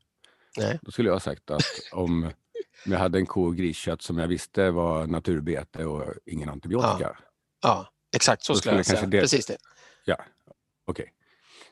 Nej. 0.59 0.79
då 0.83 0.91
skulle 0.91 1.09
jag 1.09 1.15
ha 1.15 1.21
sagt 1.21 1.51
att 1.51 1.63
om 1.93 2.31
jag 2.87 2.99
hade 2.99 3.19
en 3.19 3.27
ko 3.27 3.45
och 3.47 3.57
griskött 3.57 4.03
som 4.03 4.19
jag 4.19 4.29
visste 4.29 4.71
var 4.71 5.07
naturbete 5.07 5.85
och 5.85 6.15
ingen 6.27 6.49
antibiotika. 6.49 7.19
Ja, 7.63 7.89
exakt 8.17 8.45
så 8.45 8.53
Då 8.53 8.59
skulle 8.59 8.77
jag 8.77 8.85
skulle 8.87 8.99
säga. 8.99 9.11
det- 9.11 9.21
Precis 9.21 9.47
det. 9.47 9.57
Ja, 10.05 10.17
okej. 10.87 11.13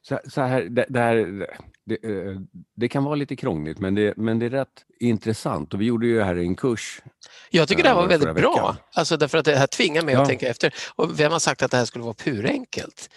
Så, 0.09 0.21
så 0.29 0.41
här, 0.41 0.63
det, 0.63 0.87
det, 0.89 1.01
här 1.01 1.47
det, 1.87 2.05
eh, 2.05 2.37
det 2.77 2.89
kan 2.89 3.05
vara 3.05 3.15
lite 3.15 3.37
krångligt, 3.37 3.79
men 3.79 3.95
det, 3.95 4.17
men 4.17 4.39
det 4.39 4.47
är 4.47 4.51
rätt 4.51 4.85
intressant. 5.01 5.75
Och 5.75 5.81
vi 5.81 5.85
gjorde 5.85 6.07
ju 6.07 6.23
här 6.23 6.37
en 6.37 6.55
kurs. 6.57 7.03
Jag 7.51 7.69
tycker 7.69 7.83
det 7.83 7.89
här 7.89 7.97
var 7.97 8.03
förra 8.03 8.19
väldigt 8.19 8.43
bra, 8.43 8.55
veckan. 8.55 8.77
alltså 8.95 9.17
därför 9.17 9.39
att 9.39 9.45
det 9.45 9.57
här 9.57 9.67
tvingar 9.67 10.03
mig 10.03 10.15
Ja. 10.15 10.23
att 10.23 10.29
tänka 10.29 10.49
efter. 10.49 10.75
Och 10.95 11.21
vem 11.21 11.33
har 11.33 11.39
sagt 11.39 11.63
att 11.63 11.71
det 11.71 11.77
här 11.77 11.85
skulle 11.85 12.05
vara 12.05 12.15
purenkelt? 12.15 13.11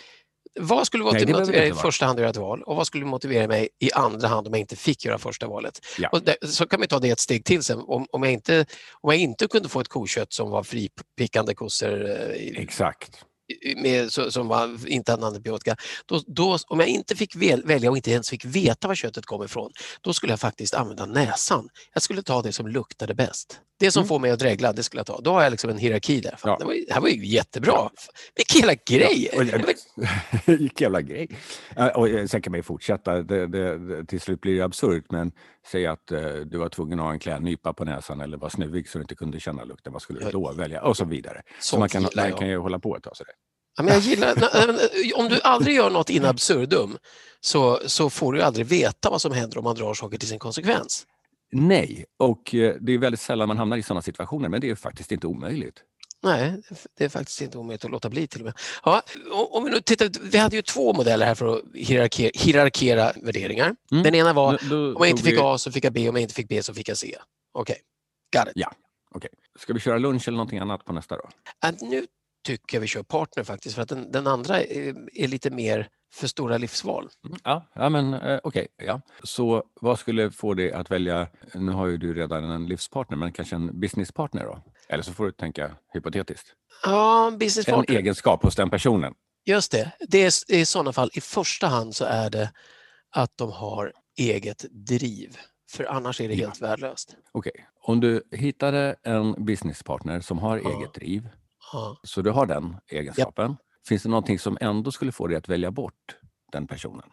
Vad 0.60 0.88
skulle 0.88 1.04
Nej, 1.04 1.13
det 1.13 1.25
behöver 1.25 1.45
motivera 1.45 1.66
i 1.66 1.74
första 1.74 2.06
hand 2.06 2.19
att 2.19 2.22
göra 2.22 2.30
ett 2.30 2.38
val 2.38 2.63
och 2.63 2.75
vad 2.75 2.88
skulle 2.88 3.06
motivera 3.06 3.48
mig 3.48 3.69
i 3.80 3.92
andra 3.92 4.28
hand 4.28 4.48
om 4.48 4.54
jag 4.54 4.60
inte 4.60 4.75
fick 4.75 5.06
göra 5.06 5.18
första 5.18 5.48
valet? 5.48 5.80
Ja. 5.98 6.10
Och 6.12 6.24
det, 6.24 6.38
så 6.42 6.68
kan 6.68 6.81
vi 6.81 6.88
ta 6.88 7.00
det 7.00 7.10
ett 7.10 7.19
steg 7.19 7.45
till 7.45 7.63
sen. 7.63 7.80
Om, 7.80 8.07
om, 8.12 8.24
jag 8.24 8.34
inte, 8.34 8.66
om 9.01 9.12
jag 9.12 9.19
inte 9.22 9.48
kunde 9.48 9.69
få 9.69 9.80
ett 9.80 9.88
kokött 9.88 10.34
som 10.34 10.50
var 10.50 10.63
fripickande 10.63 11.54
kossor 11.54 12.10
eh, 12.10 12.62
Exakt 12.62 13.25
med, 13.77 14.11
som 14.11 14.47
var, 14.47 14.88
inte 14.88 15.11
hade 15.11 15.27
antibiotika, 15.27 15.75
då, 16.05 16.21
då, 16.27 16.57
om 16.67 16.79
jag 16.79 16.89
inte 16.89 17.15
fick 17.15 17.35
väl, 17.35 17.63
välja 17.65 17.89
och 17.89 17.97
inte 17.97 18.11
ens 18.11 18.29
fick 18.29 18.45
veta 18.45 18.88
var 18.88 18.95
köttet 18.95 19.25
kom 19.25 19.44
ifrån, 19.44 19.71
då 20.01 20.13
skulle 20.13 20.33
jag 20.33 20.39
faktiskt 20.39 20.73
använda 20.73 21.05
näsan. 21.05 21.69
Jag 21.94 22.03
skulle 22.03 22.23
ta 22.23 22.41
det 22.41 22.53
som 22.53 22.67
luktade 22.67 23.15
bäst. 23.15 23.61
Det 23.79 23.91
som 23.91 24.00
Mm. 24.01 24.07
får 24.07 24.19
mig 24.19 24.31
att 24.31 24.39
dregla, 24.39 24.74
det 24.74 24.84
skulle 24.84 25.00
jag 25.00 25.05
ta. 25.07 25.22
Då 25.22 25.31
har 25.34 25.43
jag 25.43 25.51
liksom 25.51 25.69
en 25.69 25.77
hierarki 25.77 26.22
där. 26.22 26.36
Fan, 26.38 26.51
Ja. 26.51 26.57
det, 26.60 26.65
var, 26.65 26.74
det 26.88 26.93
här 26.93 27.01
var 27.01 27.10
ju 27.10 27.25
jättebra. 27.25 27.89
Vilken 28.36 28.60
jävla 28.60 28.75
grej! 28.86 29.29
Ja, 29.34 29.74
Vilken 30.46 30.86
jävla 30.86 31.01
grej. 31.01 31.29
Ja, 31.75 31.91
Och 31.96 32.10
eh, 32.10 32.25
sen 32.25 32.41
kan 32.41 32.51
man 32.51 32.60
ju 32.60 32.63
fortsätta. 32.63 33.22
Det, 33.22 33.48
det, 33.48 34.05
till 34.05 34.22
slut 34.22 34.41
blir 34.41 34.55
det 34.57 34.62
absurt, 34.65 35.05
men 35.10 35.31
säg 35.72 35.86
att 35.88 36.12
eh, 36.12 36.22
du 36.22 36.57
var 36.57 36.69
tvungen 36.69 37.00
att 37.00 37.05
ha 37.05 37.13
en 37.13 37.19
klädnypa 37.19 37.74
på 37.74 37.86
näsan 37.86 38.22
eller 38.22 38.38
var 38.38 38.50
snuvig 38.50 38.89
så 38.89 38.98
du 38.98 39.01
inte 39.01 39.15
kunde 39.15 39.39
känna 39.39 39.63
lukten. 39.63 39.93
Vad 39.93 40.01
skulle 40.01 40.19
du 40.19 40.25
Ja. 40.25 40.31
då 40.31 40.51
välja? 40.53 40.81
Och 40.84 40.98
så 40.98 41.05
vidare. 41.05 41.41
Så 41.60 41.67
Sånt 41.69 41.79
man 41.79 41.89
kan, 41.89 42.01
man 42.15 42.34
kan 42.34 42.48
ju 42.50 42.57
hålla 42.57 42.79
på 42.79 42.96
ett 42.98 43.03
tag. 43.03 43.17
Så 43.17 43.24
det. 43.24 43.31
Ja, 43.77 43.84
men 43.84 43.93
jag 43.93 44.03
gillar, 44.03 44.27
eh, 44.38 44.75
om 45.15 45.29
du 45.29 45.39
aldrig 45.43 45.75
gör 45.75 45.89
något 45.89 46.10
in 46.10 46.25
absurdum 46.25 46.98
så, 47.41 47.79
så 47.86 48.10
får 48.10 48.34
du 48.34 48.41
aldrig 48.41 48.65
veta 48.65 49.10
vad 49.10 49.22
som 49.22 49.31
händer 49.31 49.57
om 49.57 49.63
man 49.63 49.75
drar 49.75 49.93
saker 49.93 50.17
till 50.17 50.27
sin 50.29 50.39
konsekvens. 50.39 51.05
Nej, 51.51 52.06
och 52.18 52.56
eh, 52.56 52.75
det 52.82 52.92
är 52.94 52.98
väldigt 52.98 53.22
sällan 53.22 53.48
man 53.48 53.58
hamnar 53.58 53.77
i 53.77 53.84
sådana 53.84 54.01
situationer, 54.01 54.50
men 54.50 54.62
det 54.62 54.70
är 54.70 54.75
faktiskt 54.75 55.12
inte 55.12 55.27
omöjligt. 55.27 55.84
Nej, 56.24 56.62
det 56.98 57.06
är 57.06 57.10
faktiskt 57.10 57.42
inte 57.42 57.58
omöjligt 57.58 57.86
att 57.86 57.92
låta 57.92 58.10
bli 58.10 58.27
till 58.27 58.42
och 58.42 58.46
med. 58.46 58.54
Ja, 58.84 59.04
om 59.30 59.63
vi, 59.63 59.70
nu 59.72 59.82
tittar, 59.82 60.12
vi 60.32 60.38
hade 60.38 60.56
ju 60.56 60.62
två 60.62 60.94
modeller 60.94 61.25
här 61.25 61.36
för 61.36 61.56
att 61.58 61.62
hierarkera, 61.74 62.32
hierarkera 62.36 63.12
värderingar. 63.22 63.75
Mm. 63.92 64.04
Den 64.04 64.16
ena 64.16 64.34
var 64.34 64.51
Då- 64.70 64.75
då 64.75 64.96
om 64.96 65.01
jag 65.01 65.10
inte 65.10 65.24
fick 65.24 65.34
vi- 65.34 65.39
A 65.42 65.58
så 65.58 65.72
fick 65.72 65.86
jag 65.86 65.94
B, 65.94 66.10
om 66.10 66.16
jag 66.16 66.22
inte 66.22 66.34
fick 66.34 66.48
B 66.48 66.63
så 66.63 66.74
fick 66.74 66.89
jag 66.89 66.98
C. 66.98 67.16
Okej, 67.54 67.77
got 68.36 68.48
it. 68.56 68.63
Okej. 69.12 69.30
Ska 69.60 69.74
vi 69.74 69.80
köra 69.80 69.98
lunch 69.98 70.27
eller 70.27 70.38
någonting 70.38 70.60
annat 70.60 70.86
på 70.86 70.94
nästa 70.94 71.18
då? 71.18 71.30
Att 71.60 71.82
nu 71.82 72.06
tycker 72.44 72.77
jag 72.77 72.82
vi 72.82 72.88
kör 72.88 73.03
partner 73.03 73.44
faktiskt 73.44 73.75
för 73.75 73.82
att 73.82 73.89
den, 73.89 74.12
den 74.12 74.27
andra 74.27 74.63
är, 74.63 74.96
är 75.13 75.27
lite 75.27 75.50
mer 75.50 75.88
för 76.13 76.27
stora 76.27 76.58
livsval. 76.58 77.10
Ja, 77.44 77.67
ja 77.75 77.89
men 77.89 78.13
eh, 78.13 78.39
okej. 78.44 78.67
ja. 78.84 79.01
Så 79.24 79.63
vad 79.82 80.00
skulle 80.00 80.32
få 80.32 80.53
dig 80.53 80.72
att 80.72 80.91
välja, 80.91 81.27
nu 81.53 81.72
har 81.72 81.88
ju 81.88 81.98
du 81.98 82.13
redan 82.13 82.44
en 82.44 82.65
livspartner, 82.67 83.17
men 83.17 83.32
kanske 83.34 83.56
en 83.56 83.79
businesspartner 83.79 84.46
då? 84.46 84.63
Eller 84.89 85.03
så 85.03 85.13
får 85.13 85.25
du 85.25 85.32
tänka 85.32 85.72
hypotetiskt. 85.94 86.48
Ja, 86.84 87.27
En 87.27 87.38
businesspartner. 87.38 87.96
egenskap 87.98 88.44
hos 88.44 88.56
den 88.56 88.70
personen. 88.70 89.13
Just 89.46 89.72
det. 89.72 89.91
det 90.08 90.17
är, 90.24 90.51
I 90.53 90.65
sådana 90.65 90.94
fall, 90.94 91.10
i 91.13 91.22
första 91.22 91.67
hand 91.67 91.96
så 91.96 92.06
är 92.06 92.29
det 92.29 92.51
att 93.10 93.32
de 93.38 93.51
har 93.51 93.94
eget 94.17 94.65
driv. 94.88 95.38
För 95.72 95.84
annars 95.86 96.22
är 96.22 96.27
det 96.27 96.34
Ja. 96.34 96.48
helt 96.48 96.62
värdelöst. 96.62 97.15
Okej, 97.32 97.67
om 97.82 98.00
du 98.00 98.24
hittade 98.32 98.96
en 99.03 99.46
businesspartner 99.46 100.20
som 100.20 100.38
har 100.39 100.58
Ja. 100.63 100.77
eget 100.79 100.94
driv, 100.94 101.29
Ja. 101.74 101.97
så 102.03 102.21
du 102.21 102.29
har 102.31 102.45
den 102.45 102.77
egenskapen. 102.91 103.57
finns 103.88 104.03
det 104.03 104.09
någonting 104.09 104.39
som 104.39 104.57
ändå 104.62 104.91
skulle 104.91 105.12
få 105.12 105.27
dig 105.27 105.38
att 105.38 105.50
välja 105.50 105.71
bort 105.71 106.15
den 106.51 106.67
personen? 106.67 107.09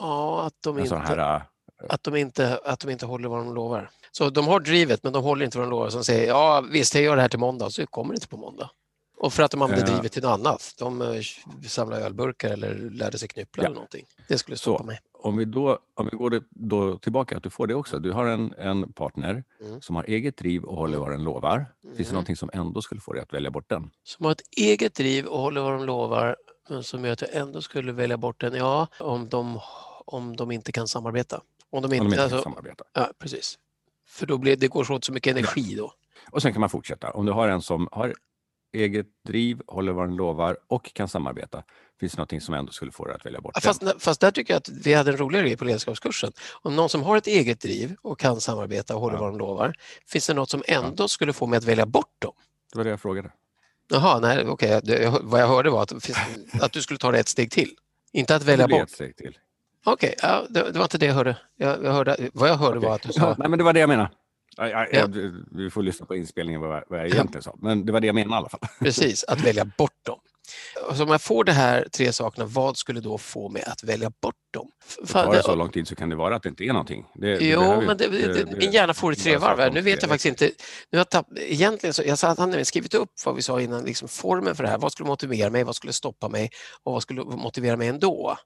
Ja, 0.00 0.42
att 0.42 0.54
de, 0.60 0.76
En 0.76 0.82
inte, 0.84 0.96
här, 0.96 1.36
äh, 1.36 1.42
att, 1.88 2.02
de 2.04 2.16
inte, 2.16 2.58
att 2.64 2.80
de 2.80 2.90
inte 2.90 3.06
håller 3.06 3.28
vad 3.28 3.38
de 3.44 3.54
lovar. 3.54 3.90
Så 4.12 4.30
de 4.30 4.46
har 4.48 4.60
drivet 4.60 5.02
men 5.02 5.12
de 5.12 5.22
håller 5.22 5.44
inte 5.44 5.58
vad 5.58 5.66
de 5.66 5.70
lovar. 5.70 5.88
Som 5.88 6.04
säger 6.04 6.28
ja 6.28 6.64
visst 6.72 6.94
jag 6.94 7.04
gör 7.04 7.16
det 7.16 7.22
här 7.22 7.28
till 7.28 7.38
måndag 7.38 7.70
så 7.70 7.86
kommer 7.86 8.12
det 8.12 8.16
inte 8.16 8.28
på 8.28 8.36
måndag. 8.36 8.70
Och 9.16 9.32
för 9.32 9.42
att 9.42 9.50
de 9.50 9.62
använder 9.62 9.86
Ja. 9.86 9.92
drivet 9.94 10.12
till 10.12 10.22
något 10.22 10.38
annat. 10.40 10.74
De 10.78 11.02
eh, 11.02 11.08
samlar 11.68 12.00
ölburkar 12.00 12.50
eller 12.50 12.74
lärde 12.90 13.18
sig 13.18 13.28
knyppla 13.28 13.62
Ja. 13.62 13.66
eller 13.66 13.74
någonting. 13.74 14.06
Det 14.28 14.38
skulle 14.38 14.56
Så. 14.56 14.62
stoppa 14.62 14.84
mig. 14.84 14.98
om 15.22 15.36
vi 15.36 15.44
då, 15.44 15.78
om 15.94 16.08
vi 16.12 16.16
går 16.16 16.42
då 16.50 16.98
tillbaka, 16.98 17.36
att 17.36 17.42
du 17.42 17.50
får 17.50 17.66
det 17.66 17.74
också. 17.74 17.98
Du 17.98 18.12
har 18.12 18.26
en, 18.26 18.54
en 18.58 18.92
partner 18.92 19.44
Mm. 19.60 19.80
som 19.80 19.96
har 19.96 20.04
eget 20.04 20.36
driv 20.36 20.64
och 20.64 20.76
håller 20.76 20.98
vad 20.98 21.10
den 21.10 21.24
lovar. 21.24 21.66
Finns 21.96 21.98
det 22.08 22.12
Mm. 22.12 22.14
någonting 22.14 22.36
som 22.36 22.50
ändå 22.52 22.82
skulle 22.82 23.00
få 23.00 23.12
dig 23.12 23.22
att 23.22 23.32
välja 23.34 23.50
bort 23.50 23.68
den? 23.68 23.90
Som 24.04 24.24
har 24.24 24.32
ett 24.32 24.42
eget 24.56 24.94
driv 24.94 25.26
och 25.26 25.40
håller 25.40 25.60
vad 25.60 25.72
de 25.72 25.84
lovar 25.86 26.36
men 26.68 26.82
som 26.82 27.04
gör 27.04 27.12
att 27.12 27.20
jag 27.20 27.34
ändå 27.34 27.62
skulle 27.62 27.92
välja 27.92 28.16
bort 28.16 28.40
den. 28.40 28.54
Ja, 28.54 28.86
om 28.98 29.28
de, 29.28 29.60
om 30.04 30.36
de 30.36 30.50
inte 30.50 30.72
kan 30.72 30.88
samarbeta. 30.88 31.36
Om 31.36 31.42
de 31.70 31.76
Om 31.86 31.90
de 31.90 31.96
inte, 31.96 32.04
inte 32.04 32.16
kan 32.16 32.24
alltså, 32.24 32.42
samarbeta. 32.42 32.84
ja, 32.92 33.10
precis. 33.18 33.58
För 34.08 34.26
då 34.26 34.38
blir 34.38 34.56
det 34.56 34.68
går 34.68 34.90
åt 34.90 35.04
så 35.04 35.12
mycket 35.12 35.30
energi 35.36 35.74
då. 35.74 35.92
Och 36.30 36.42
sen 36.42 36.52
kan 36.52 36.60
man 36.60 36.70
fortsätta. 36.70 37.10
Om 37.10 37.26
du 37.26 37.32
har 37.32 37.48
en 37.48 37.62
som 37.62 37.88
har 37.92 38.14
eget 38.72 39.06
driv, 39.26 39.60
håller 39.66 39.92
vad 39.92 40.08
den 40.08 40.16
lovar 40.16 40.56
och 40.66 40.94
kan 40.94 41.08
samarbeta. 41.08 41.62
Finns 42.02 42.12
det 42.12 42.16
någonting 42.18 42.40
som 42.40 42.54
ändå 42.54 42.72
skulle 42.72 42.92
få 42.92 43.04
dig 43.06 43.14
att 43.14 43.26
välja 43.26 43.40
bort 43.40 43.52
Ja, 43.64 43.72
den? 43.80 43.88
Fast, 43.88 44.04
fast 44.04 44.20
där 44.20 44.30
tycker 44.30 44.52
jag 44.54 44.58
att 44.58 44.68
vi 44.68 44.94
hade 44.94 45.10
en 45.10 45.16
roligare 45.16 45.46
grej 45.46 45.56
på 45.56 45.64
ledarskapskursen. 45.64 46.32
Om 46.62 46.76
någon 46.76 46.88
som 46.88 47.02
har 47.02 47.16
ett 47.16 47.26
eget 47.26 47.60
driv 47.60 47.96
och 48.02 48.18
kan 48.18 48.40
samarbeta 48.40 48.94
och 48.94 49.00
håller 49.00 49.16
Ja. 49.16 49.20
vad 49.20 49.32
de 49.32 49.38
lovar, 49.38 49.74
finns 50.06 50.26
det 50.26 50.34
något 50.34 50.50
som 50.50 50.62
ändå 50.66 51.08
skulle 51.08 51.32
få 51.32 51.46
mig 51.46 51.56
att 51.56 51.64
välja 51.64 51.86
bort 51.86 52.14
dem? 52.18 52.32
Det 52.72 52.78
var 52.78 52.84
det 52.84 52.90
jag 52.90 53.00
frågade. 53.00 53.30
Jaha, 53.90 54.20
nej, 54.20 54.46
okej. 54.46 54.80
Jag- 54.84 55.20
Vad 55.22 55.40
jag 55.40 55.48
hörde 55.48 55.70
var 55.70 55.82
att, 55.82 55.92
att 56.60 56.72
du 56.72 56.82
skulle 56.82 56.98
ta 56.98 57.10
det 57.12 57.18
ett 57.18 57.28
steg 57.28 57.50
till. 57.50 57.70
Inte 58.12 58.36
att 58.36 58.42
välja 58.44 58.68
bort. 58.68 58.82
ett 58.82 58.90
steg 58.90 59.16
till. 59.16 59.38
Okej, 59.84 60.14
ja, 60.22 60.44
det, 60.48 60.70
det 60.70 60.78
var 60.78 60.84
inte 60.84 60.98
det 60.98 61.06
jag 61.06 61.14
hörde. 61.14 61.36
Jag, 61.56 61.84
jag 61.84 61.92
hörde 61.92 62.30
vad 62.34 62.48
jag 62.48 62.54
hörde 62.56 62.78
Okej. 62.78 62.88
var 62.88 62.94
att 62.96 63.02
du 63.02 63.08
Ja, 63.14 63.20
sa... 63.20 63.34
nej, 63.38 63.48
men 63.48 63.58
det 63.58 63.64
var 63.64 63.72
det 63.72 63.80
jag 63.80 63.88
menade. 63.88 64.10
Ja, 64.56 64.68
ja, 64.68 64.86
Ja. 64.92 64.98
ja, 65.00 65.30
Vi 65.50 65.70
får 65.70 65.82
lyssna 65.82 66.06
på 66.06 66.16
inspelningen 66.16 66.60
vad 66.60 66.76
jag, 66.76 66.84
vad 66.88 66.98
jag 67.00 67.06
egentligen 67.06 67.42
sa. 67.42 67.54
Men 67.58 67.86
det 67.86 67.92
var 67.92 68.00
det 68.00 68.06
jag 68.06 68.14
menade 68.14 68.34
i 68.34 68.38
alla 68.38 68.48
fall. 68.48 68.60
Precis, 68.78 69.24
att 69.24 69.40
välja 69.40 69.64
bort 69.64 70.04
dem. 70.06 70.18
Så 70.96 71.02
om 71.04 71.08
jag 71.10 71.22
får 71.22 71.44
de 71.44 71.52
här 71.52 71.88
tre 71.92 72.12
sakerna, 72.12 72.44
vad 72.46 72.76
skulle 72.76 73.00
då 73.00 73.18
få 73.18 73.48
mig 73.48 73.62
att 73.66 73.84
välja 73.84 74.10
bort 74.22 74.34
dem? 74.54 74.68
F- 74.88 75.12
Tar 75.12 75.32
det 75.32 75.42
så 75.42 75.54
lång 75.54 75.70
tid 75.70 75.88
så 75.88 75.94
kan 75.96 76.08
det 76.08 76.16
vara 76.16 76.36
att 76.36 76.42
det 76.42 76.48
inte 76.48 76.64
är 76.64 76.68
någonting. 76.72 77.06
Det, 77.14 77.38
det 77.38 77.44
Jo, 77.44 77.60
behöver 77.60 77.86
men 77.86 77.96
det, 77.96 78.08
det, 78.08 78.44
det- 78.44 78.56
min 78.56 78.70
hjärna 78.72 78.94
får 78.94 79.12
i 79.12 79.16
tre 79.16 79.36
varv. 79.36 79.72
Nu 79.74 79.80
vet 79.80 80.02
jag 80.02 80.08
faktiskt 80.10 80.26
inte. 80.42 80.44
Nu 80.90 80.98
har 80.98 81.00
jag 81.00 81.10
tapp, 81.10 81.26
egentligen 81.38 81.94
så, 81.94 82.02
jag 82.06 82.18
sa 82.18 82.28
att 82.28 82.38
han 82.38 82.64
skrivit 82.64 82.94
upp 82.94 83.10
vad 83.24 83.36
vi 83.36 83.42
sa 83.42 83.60
innan, 83.60 83.84
liksom 83.84 84.08
formen 84.08 84.56
för 84.56 84.64
det 84.64 84.70
här. 84.70 84.78
Vad 84.78 84.92
skulle 84.92 85.06
motivera 85.08 85.50
mig? 85.50 85.64
Vad 85.64 85.76
skulle 85.76 85.92
stoppa 85.92 86.28
mig? 86.28 86.50
Och 86.82 86.92
vad 86.92 87.02
skulle 87.02 87.22
motivera 87.24 87.76
mig 87.76 87.88
ändå? 87.88 88.36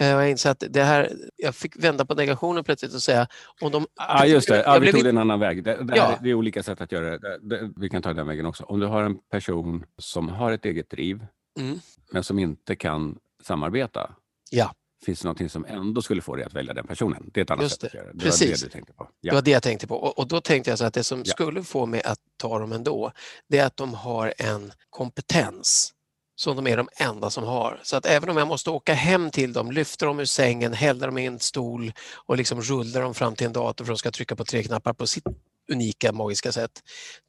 Eh, 0.00 0.06
Jag 0.08 0.30
inser 0.30 0.50
att 0.50 0.62
det 0.70 0.82
här, 0.82 1.12
jag 1.36 1.54
fick 1.54 1.84
vända 1.84 2.04
på 2.04 2.14
negationen 2.14 2.64
plötsligt 2.64 2.94
och 2.94 3.02
säga 3.02 3.26
om 3.60 3.72
de... 3.72 3.86
Ja, 3.96 4.26
just 4.26 4.48
det. 4.48 4.62
Ja, 4.62 4.78
vi 4.78 4.92
tog 4.92 5.02
det 5.04 5.08
en 5.10 5.18
annan 5.18 5.40
väg. 5.40 5.64
Det, 5.64 5.84
det, 5.84 5.96
Ja. 5.96 6.02
här, 6.04 6.18
det 6.22 6.30
är 6.30 6.34
olika 6.34 6.62
sätt 6.62 6.80
att 6.80 6.92
göra 6.92 7.10
det. 7.10 7.18
det. 7.18 7.38
det. 7.60 7.70
Vi 7.76 7.88
kan 7.88 8.02
ta 8.02 8.12
den 8.12 8.26
vägen 8.26 8.46
också. 8.46 8.64
Om 8.64 8.80
du 8.80 8.86
har 8.86 9.02
en 9.02 9.18
person 9.30 9.84
som 9.98 10.28
har 10.28 10.52
ett 10.52 10.64
eget 10.64 10.90
driv, 10.90 11.26
Mm. 11.60 11.78
men 12.12 12.24
som 12.24 12.38
inte 12.38 12.76
kan 12.76 13.18
samarbeta, 13.42 14.10
Ja. 14.50 14.72
finns 15.04 15.20
det 15.20 15.24
någonting 15.26 15.48
som 15.48 15.64
ändå 15.64 16.02
skulle 16.02 16.20
få 16.22 16.36
dig 16.36 16.44
att 16.44 16.54
välja 16.54 16.74
den 16.74 16.86
personen? 16.86 17.30
Det 17.34 17.40
är 17.40 17.42
ett 17.44 17.50
annat 17.50 17.62
Just 17.62 17.80
sätt 17.80 17.84
att 17.86 17.92
det. 17.92 17.98
göra 17.98 18.06
det. 18.06 18.18
Det 18.18 18.24
Precis. 18.24 18.48
var 18.50 18.56
det 18.58 18.64
du 18.64 18.70
tänkte 18.70 18.92
på. 18.92 19.04
Det 19.04 19.28
Ja. 19.28 19.34
var 19.34 19.42
det 19.42 19.50
jag 19.50 19.62
tänkte 19.62 19.86
på. 19.86 19.96
Och, 19.96 20.18
och 20.18 20.28
då 20.28 20.40
tänkte 20.40 20.70
jag 20.70 20.78
så 20.78 20.84
att 20.84 20.94
det 20.94 21.04
som 21.04 21.18
Ja. 21.24 21.32
skulle 21.32 21.62
få 21.62 21.86
mig 21.86 22.02
att 22.02 22.18
ta 22.36 22.58
dem 22.58 22.72
ändå, 22.72 23.12
det 23.48 23.58
är 23.58 23.66
att 23.66 23.76
de 23.76 23.94
har 23.94 24.34
en 24.38 24.72
kompetens 24.90 25.92
som 26.38 26.56
de 26.56 26.66
är 26.66 26.76
de 26.76 26.88
enda 26.96 27.30
som 27.30 27.44
har. 27.44 27.80
Så 27.82 27.96
att 27.96 28.06
även 28.06 28.30
om 28.30 28.36
jag 28.36 28.48
måste 28.48 28.70
åka 28.70 28.94
hem 28.94 29.30
till 29.30 29.52
dem, 29.52 29.70
lyfta 29.70 30.06
dem 30.06 30.20
ur 30.20 30.24
sängen, 30.24 30.72
hälla 30.72 31.06
dem 31.06 31.18
i 31.18 31.26
en 31.26 31.38
stol 31.38 31.92
och 32.26 32.36
liksom 32.36 32.60
rulla 32.60 33.00
dem 33.00 33.14
fram 33.14 33.34
till 33.34 33.46
en 33.46 33.52
dator 33.52 33.84
för 33.84 33.92
att 33.92 33.96
de 33.96 33.98
ska 33.98 34.10
trycka 34.10 34.36
på 34.36 34.44
tre 34.44 34.62
knappar 34.62 34.92
på 34.92 35.06
sitt 35.06 35.24
unika 35.72 36.12
magiska 36.12 36.52
sätt. 36.52 36.70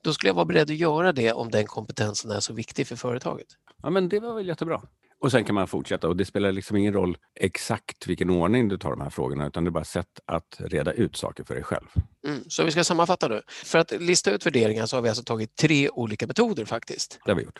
Då 0.03 0.13
skulle 0.13 0.29
jag 0.29 0.35
vara 0.35 0.45
beredd 0.45 0.71
att 0.71 0.75
göra 0.77 1.11
det 1.11 1.33
om 1.33 1.51
den 1.51 1.65
kompetensen 1.65 2.31
är 2.31 2.39
så 2.39 2.53
viktig 2.53 2.87
för 2.87 2.95
företaget. 2.95 3.47
ja, 3.83 3.89
men 3.89 4.09
det 4.09 4.19
var 4.19 4.35
väl 4.35 4.47
jättebra. 4.47 4.81
Och 5.21 5.31
sen 5.31 5.43
kan 5.43 5.55
man 5.55 5.67
fortsätta 5.67 6.07
och 6.07 6.17
det 6.17 6.25
spelar 6.25 6.51
liksom 6.51 6.77
ingen 6.77 6.93
roll 6.93 7.17
exakt 7.35 8.07
vilken 8.07 8.29
ordning 8.29 8.67
du 8.67 8.77
tar 8.77 8.89
de 8.89 9.01
här 9.01 9.09
frågorna 9.09 9.47
utan 9.47 9.63
det 9.63 9.69
är 9.69 9.71
bara 9.71 9.83
sätt 9.83 10.19
att 10.25 10.55
reda 10.59 10.93
ut 10.93 11.15
saker 11.15 11.43
för 11.43 11.53
dig 11.53 11.63
själv. 11.63 11.87
Mm. 12.27 12.43
Så 12.47 12.63
vi 12.63 12.71
ska 12.71 12.83
sammanfatta 12.83 13.27
nu. 13.27 13.41
För 13.47 13.79
att 13.79 13.91
lista 13.91 14.31
ut 14.31 14.45
värderingar 14.45 14.85
så 14.85 14.97
har 14.97 15.01
vi 15.01 15.09
alltså 15.09 15.23
tagit 15.23 15.55
tre 15.55 15.89
olika 15.89 16.27
metoder 16.27 16.65
faktiskt. 16.65 17.19
Det 17.25 17.31
har 17.31 17.35
vi 17.35 17.43
gjort. 17.43 17.59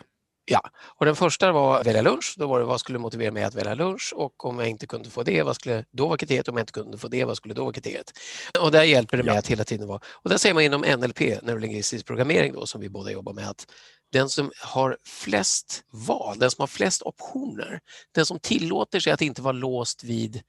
Ja, 0.52 0.60
och 0.96 1.06
den 1.06 1.16
första 1.16 1.52
var 1.52 1.84
välja 1.84 2.02
lunch. 2.02 2.34
Då 2.38 2.46
var 2.46 2.60
det 2.60 2.66
vad 2.66 2.80
skulle 2.80 2.98
motivera 2.98 3.30
mig 3.30 3.44
att 3.44 3.54
välja 3.54 3.74
lunch 3.74 4.12
och 4.16 4.44
om 4.44 4.58
jag 4.58 4.68
inte 4.68 4.86
kunde 4.86 5.10
få 5.10 5.22
det, 5.22 5.42
vad 5.42 5.54
skulle 5.56 5.84
då 5.90 6.06
vara 6.06 6.16
kriteriet? 6.16 6.48
Om 6.48 6.56
jag 6.56 6.62
inte 6.62 6.72
kunde 6.72 6.98
få 6.98 7.08
det, 7.08 7.24
vad 7.24 7.36
skulle 7.36 7.54
då 7.54 7.62
vara 7.62 7.72
kriteriet? 7.72 8.12
Och 8.60 8.70
där 8.70 8.82
hjälper 8.82 9.16
det 9.16 9.22
mig 9.22 9.34
Ja. 9.34 9.38
att 9.38 9.46
hela 9.46 9.64
tiden 9.64 9.88
vara, 9.88 10.00
och 10.06 10.30
där 10.30 10.36
säger 10.36 10.54
man 10.54 10.62
inom 10.62 10.80
NLP, 10.80 11.20
neurolingvistisk 11.42 12.06
programmering 12.06 12.52
då, 12.52 12.66
som 12.66 12.80
vi 12.80 12.88
båda 12.88 13.10
jobbar 13.10 13.32
med, 13.32 13.48
att 13.50 13.66
den 14.12 14.28
som 14.28 14.52
har 14.62 14.96
flest 15.04 15.84
val, 15.92 16.38
den 16.38 16.50
som 16.50 16.62
har 16.62 16.66
flest 16.66 17.02
optioner, 17.02 17.80
den 18.14 18.26
som 18.26 18.38
tillåter 18.40 19.00
sig 19.00 19.12
att 19.12 19.22
inte 19.22 19.42
vara 19.42 19.52
låst 19.52 20.04
vid 20.04 20.42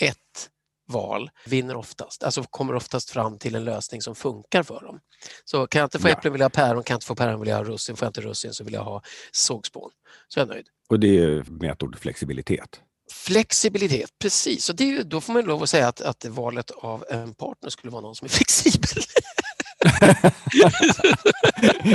ett 0.00 0.50
val 0.86 1.30
vinner 1.46 1.76
oftast, 1.76 2.22
alltså 2.22 2.42
kommer 2.42 2.74
oftast 2.74 3.10
fram 3.10 3.38
till 3.38 3.54
en 3.54 3.64
lösning 3.64 4.02
som 4.02 4.14
funkar 4.14 4.62
för 4.62 4.80
dem. 4.80 5.00
Så 5.44 5.66
kan 5.66 5.78
jag 5.78 5.86
inte 5.86 5.98
få 5.98 6.08
äpplen 6.08 6.32
vill 6.32 6.40
jag 6.40 6.44
ha 6.44 6.50
päron, 6.50 6.82
kan 6.82 6.94
jag 6.94 6.96
inte 6.96 7.06
få 7.06 7.14
päron 7.14 7.40
vill 7.40 7.48
jag 7.48 7.56
ha 7.56 7.64
russin, 7.64 7.96
får 7.96 8.06
jag 8.06 8.10
inte 8.10 8.20
russin 8.20 8.54
så 8.54 8.64
vill 8.64 8.74
jag 8.74 8.84
ha 8.84 9.02
sågspån. 9.32 9.90
Så 10.28 10.40
är 10.40 10.44
jag 10.44 10.48
nöjd. 10.48 10.66
Och 10.88 11.00
det 11.00 11.18
är 11.18 11.44
mätord 11.50 11.98
flexibilitet. 11.98 12.80
Flexibilitet, 13.12 14.10
precis. 14.18 14.70
Och 14.70 14.76
det 14.76 14.84
är 14.84 14.88
ju, 14.88 15.02
då 15.02 15.20
får 15.20 15.32
man 15.32 15.44
lov 15.44 15.62
att 15.62 15.70
säga 15.70 15.88
att, 15.88 16.00
att 16.00 16.24
valet 16.24 16.70
av 16.70 17.04
en 17.10 17.34
partner 17.34 17.70
skulle 17.70 17.90
vara 17.90 18.02
någon 18.02 18.14
som 18.14 18.24
är 18.24 18.28
flexibel. 18.38 19.02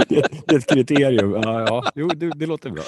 Det, 0.10 0.22
det 0.48 0.56
är 0.56 0.58
ett 0.58 0.68
kriterium. 0.70 1.32
Ja, 1.34 1.62
ja. 1.62 1.92
Jo, 1.96 2.08
det, 2.08 2.30
det 2.36 2.46
låter 2.46 2.70
bra. 2.70 2.84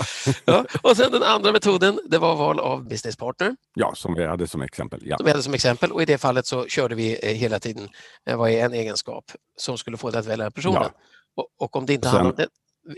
ja. 0.45 0.65
Och 0.81 0.98
sen 0.98 1.12
den 1.12 1.24
andra 1.24 1.51
metoden, 1.51 2.00
det 2.05 2.17
var 2.17 2.36
val 2.36 2.60
av 2.60 2.88
businesspartner, 2.88 3.55
Ja, 3.75 3.93
som 3.95 4.13
vi 4.13 4.25
hade 4.25 4.48
som 4.48 4.62
exempel. 4.62 5.00
Ja. 5.03 5.17
som 5.17 5.25
vi 5.25 5.31
hade 5.31 5.43
som 5.43 5.53
exempel. 5.53 5.91
Och 5.91 6.01
i 6.01 6.05
det 6.05 6.17
fallet 6.17 6.45
så 6.45 6.65
körde 6.67 6.95
vi 6.95 7.19
eh, 7.31 7.36
hela 7.36 7.60
tiden, 7.60 7.89
eh, 8.25 8.38
vad 8.38 8.50
är 8.51 8.65
en 8.65 8.74
egenskap 8.74 9.25
som 9.57 9.77
skulle 9.77 9.98
få 9.98 10.10
dig 10.10 10.19
att 10.19 10.25
välja 10.25 10.51
personen? 10.51 10.81
Ja. 10.83 10.89
Och, 11.36 11.48
och 11.60 11.75
om 11.75 11.86
det 11.86 11.93
inte 11.93 12.07
Sen- 12.07 12.15
handlade 12.17 12.48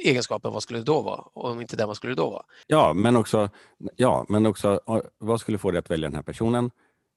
egenskapen, 0.03 0.51
vad 0.53 0.63
skulle 0.63 0.79
det 0.79 0.85
då 0.85 1.01
vara? 1.01 1.21
Och 1.33 1.45
om 1.51 1.61
inte 1.61 1.75
den, 1.75 1.87
vad 1.87 1.97
skulle 1.97 2.11
det 2.15 2.21
då 2.21 2.29
vara? 2.29 2.43
Ja, 2.67 2.93
men 2.93 3.15
också, 3.15 3.49
ja, 3.95 4.25
men 4.29 4.45
också 4.45 4.79
vad 5.17 5.39
skulle 5.39 5.57
få 5.57 5.71
dig 5.71 5.79
att 5.79 5.89
välja 5.89 6.07
den 6.09 6.15
här 6.15 6.23
personen? 6.23 6.71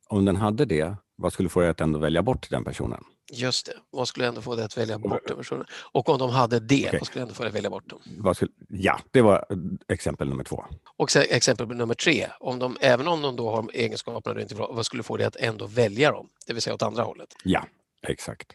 Om 0.09 0.25
den 0.25 0.37
hade 0.37 0.64
det, 0.64 0.97
vad 1.18 1.32
skulle 1.32 1.48
få 1.48 1.60
dig 1.60 1.68
att 1.68 1.80
ändå 1.80 1.98
välja 1.98 2.22
bort 2.22 2.50
den 2.50 2.64
personen? 2.64 3.04
Just 3.32 3.66
det, 3.66 3.72
vad 3.90 4.08
skulle 4.08 4.26
ändå 4.26 4.40
få 4.40 4.56
dig 4.56 4.64
att 4.64 4.78
välja 4.78 4.98
bort 4.98 5.22
den 5.28 5.37
personen? 5.37 5.64
Och 5.92 6.08
om 6.08 6.18
de 6.18 6.30
hade 6.30 6.60
det, 6.60 6.87
Okej. 6.88 6.98
vad 7.00 7.06
skulle 7.06 7.22
ändå 7.22 7.34
få 7.34 7.42
dig 7.42 7.48
att 7.48 7.54
välja 7.56 7.70
bort 7.70 7.90
dem? 7.90 8.34
Skulle, 8.34 8.50
ja, 8.68 9.00
det 9.10 9.22
var 9.22 9.44
exempel 9.88 10.28
nummer 10.28 10.44
två. 10.44 10.64
Och 10.96 11.10
så 11.10 11.18
exempel 11.20 11.66
nummer 11.68 11.94
tre, 11.94 12.26
om 12.40 12.58
de, 12.58 12.76
även 12.80 13.08
om 13.08 13.22
de 13.22 13.37
då 13.37 13.50
har 13.50 13.66
egenskaperna 13.75 14.34
du 14.34 14.42
inte 14.42 14.54
vill 14.54 14.62
ha, 14.64 14.72
vad 14.72 14.87
skulle 14.87 15.02
få 15.02 15.16
dig 15.16 15.26
att 15.26 15.37
ändå 15.37 15.66
välja 15.66 16.10
dem? 16.12 16.28
Det 16.46 16.52
vill 16.52 16.62
säga 16.62 16.75
åt 16.75 16.82
andra 16.82 17.02
hållet. 17.02 17.28
Ja, 17.44 17.64
exakt. 18.06 18.46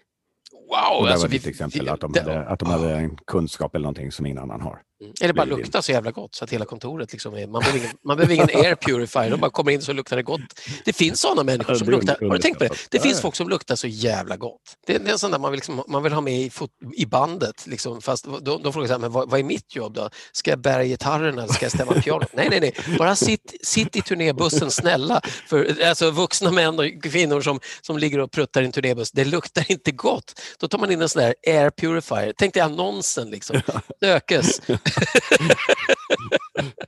Wow! 0.51 0.98
Och 1.00 1.05
där 1.05 1.12
alltså 1.12 1.27
var 1.27 1.32
vi- 1.32 1.38
ditt 1.38 1.48
exempel 1.48 1.82
vi- 1.82 1.89
att 1.89 2.00
de, 2.01 2.12
det- 2.12 2.22
hade, 2.22 2.46
att 2.46 2.60
de 2.60 2.70
hade 2.70 2.96
en 2.96 3.17
kunskap 3.27 3.75
eller 3.75 3.84
någonting 3.84 4.12
som 4.12 4.25
ingen 4.25 4.38
annan 4.39 4.62
har. 4.62 4.82
Eller 5.22 5.34
bara 5.34 5.46
det 5.46 5.52
är 5.52 5.56
din. 5.56 5.64
lukta 5.64 5.82
så 5.82 5.92
jävla 5.92 6.12
gott 6.12 6.36
så 6.36 6.44
att 6.44 6.50
hela 6.50 6.66
kontoret 6.66 7.12
liksom 7.12 7.34
är... 7.34 7.48
Man 7.48 7.60
behöver 7.60 7.80
ingen, 7.80 7.98
man 8.06 8.18
behöver 8.18 8.34
ingen 8.34 8.50
air 8.50 8.76
purifier, 8.76 9.30
de 9.30 9.40
bara 9.40 9.52
kommer 9.52 9.72
in 9.72 9.82
så 9.82 9.94
luktar 9.94 10.18
det 10.18 10.24
gott. 10.24 10.42
Det 10.86 10.94
finns 10.94 11.20
sådana 11.22 11.44
människor 11.44 11.76
som 11.76 11.90
luktar... 11.90 12.18
Har 12.22 12.36
du 12.36 12.40
tänkt 12.42 12.58
på 12.58 12.64
det? 12.64 12.88
Det 12.90 13.00
finns 13.00 13.22
folk 13.22 13.36
som 13.36 13.50
luktar 13.50 13.76
så 13.76 13.88
jävla 13.88 14.38
gott. 14.38 14.62
Det 14.88 14.96
är, 14.96 15.00
det 15.00 15.08
är 15.08 15.12
en 15.12 15.20
sån 15.20 15.32
där 15.32 15.40
man 15.40 15.52
vill, 15.52 15.58
liksom, 15.58 15.84
man 15.88 16.04
vill 16.04 16.14
ha 16.14 16.22
med 16.22 16.42
i, 16.42 16.50
fot, 16.50 16.72
i 16.98 17.06
bandet. 17.06 17.68
Liksom, 17.68 18.02
fast 18.02 18.26
de, 18.42 18.64
de 18.64 18.74
frågar 18.74 18.88
så 18.88 18.94
här, 18.94 19.00
men 19.00 19.12
vad, 19.12 19.30
vad 19.30 19.40
är 19.40 19.44
mitt 19.44 19.76
jobb 19.76 19.94
då? 19.94 20.10
Ska 20.32 20.50
jag 20.50 20.62
bära 20.62 20.84
gitarren 20.84 21.38
eller 21.38 21.54
ska 21.54 21.66
jag 21.66 21.72
stämma 21.72 21.94
pianot? 21.94 22.34
Nej, 22.34 22.48
nej, 22.50 22.60
nej. 22.60 22.98
Bara 22.98 23.16
sitt, 23.16 23.56
sitt 23.64 23.96
i 23.96 24.02
turnébussen, 24.02 24.72
snälla. 24.72 25.22
För, 25.48 25.84
alltså, 25.84 26.12
vuxna 26.12 26.52
män 26.52 26.80
och 26.80 27.04
kvinnor 27.04 27.42
som, 27.42 27.60
som 27.82 27.98
ligger 27.98 28.20
och 28.20 28.32
pruttar 28.32 28.62
i 28.62 28.66
en 28.66 28.72
turnébuss, 28.72 29.12
det 29.12 29.26
luktar 29.26 29.72
inte 29.72 29.92
gott. 29.92 30.40
Då 30.60 30.68
tar 30.68 30.80
man 30.80 30.92
in 30.92 31.02
en 31.02 31.10
sån 31.10 31.22
där 31.22 31.36
air 31.48 31.70
purifier. 31.70 32.34
Tänk 32.38 32.54
dig 32.54 32.64
annonsen 32.64 33.30
liksom. 33.30 33.62
Dökes. 34.02 34.62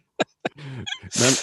Men, 1.19 1.33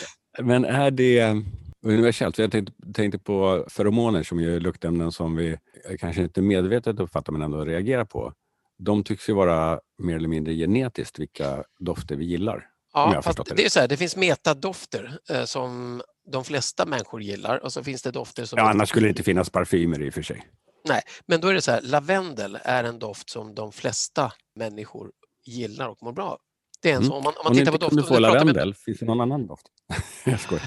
men 0.46 0.64
är 0.64 0.90
det 0.90 1.42
universellt? 1.86 2.38
Jag 2.38 2.52
tänkte, 2.52 2.72
tänkte 2.94 3.18
på 3.18 3.66
feromoner 3.68 4.22
som 4.22 4.38
är 4.40 4.60
luktämnen 4.60 5.12
som 5.12 5.36
vi 5.36 5.56
kanske 5.98 6.22
inte 6.22 6.42
medvetet 6.42 7.00
uppfattar 7.00 7.32
men 7.32 7.42
ändå 7.42 7.64
reagerar 7.64 8.04
på. 8.04 8.32
De 8.78 9.04
tycks 9.04 9.28
ju 9.28 9.32
vara 9.32 9.80
mer 10.02 10.16
eller 10.16 10.28
mindre 10.28 10.54
genetiskt 10.54 11.18
vilka 11.18 11.64
dofter 11.78 12.16
vi 12.16 12.24
gillar. 12.24 12.68
Ja, 12.92 13.22
fast 13.22 13.56
det 13.56 13.64
är 13.64 13.68
så 13.68 13.80
här, 13.80 13.88
det 13.88 13.96
finns 13.96 14.16
metadofter 14.16 15.18
eh, 15.30 15.44
som 15.44 16.02
de 16.32 16.44
flesta 16.44 16.86
människor 16.86 17.22
gillar 17.22 17.58
och 17.58 17.72
så 17.72 17.84
finns 17.84 18.02
det 18.02 18.10
dofter 18.10 18.44
som... 18.44 18.58
Ja, 18.58 18.70
annars 18.70 18.88
skulle 18.88 19.06
det 19.06 19.10
inte 19.10 19.22
finnas 19.22 19.50
parfymer 19.50 20.02
i 20.02 20.10
och 20.10 20.14
för 20.14 20.22
sig. 20.22 20.46
Nej, 20.88 21.02
men 21.26 21.40
då 21.40 21.48
är 21.48 21.54
det 21.54 21.62
så 21.62 21.70
här, 21.70 21.80
lavendel 21.82 22.58
är 22.62 22.84
en 22.84 22.98
doft 22.98 23.30
som 23.30 23.54
de 23.54 23.72
flesta 23.72 24.32
människor 24.56 25.10
gillar 25.46 25.88
och 25.88 26.02
mår 26.02 26.12
bra 26.12 26.24
av. 26.24 26.38
Det 26.82 26.90
är 26.90 26.92
en 26.92 26.96
Mm. 26.98 27.08
sån. 27.08 27.16
Om 27.16 27.24
man, 27.24 27.32
om 27.36 27.38
Om 27.38 27.44
man 27.44 27.54
tittar 27.54 27.72
på 27.72 27.78
kunde 27.78 27.96
doften. 28.02 28.14
få 28.16 28.20
lavendel, 28.20 28.74
finns 28.74 28.98
det 28.98 29.06
någon 29.06 29.20
annan 29.20 29.46
doft? 29.46 29.66
Jag 30.24 30.40
skojar. 30.40 30.66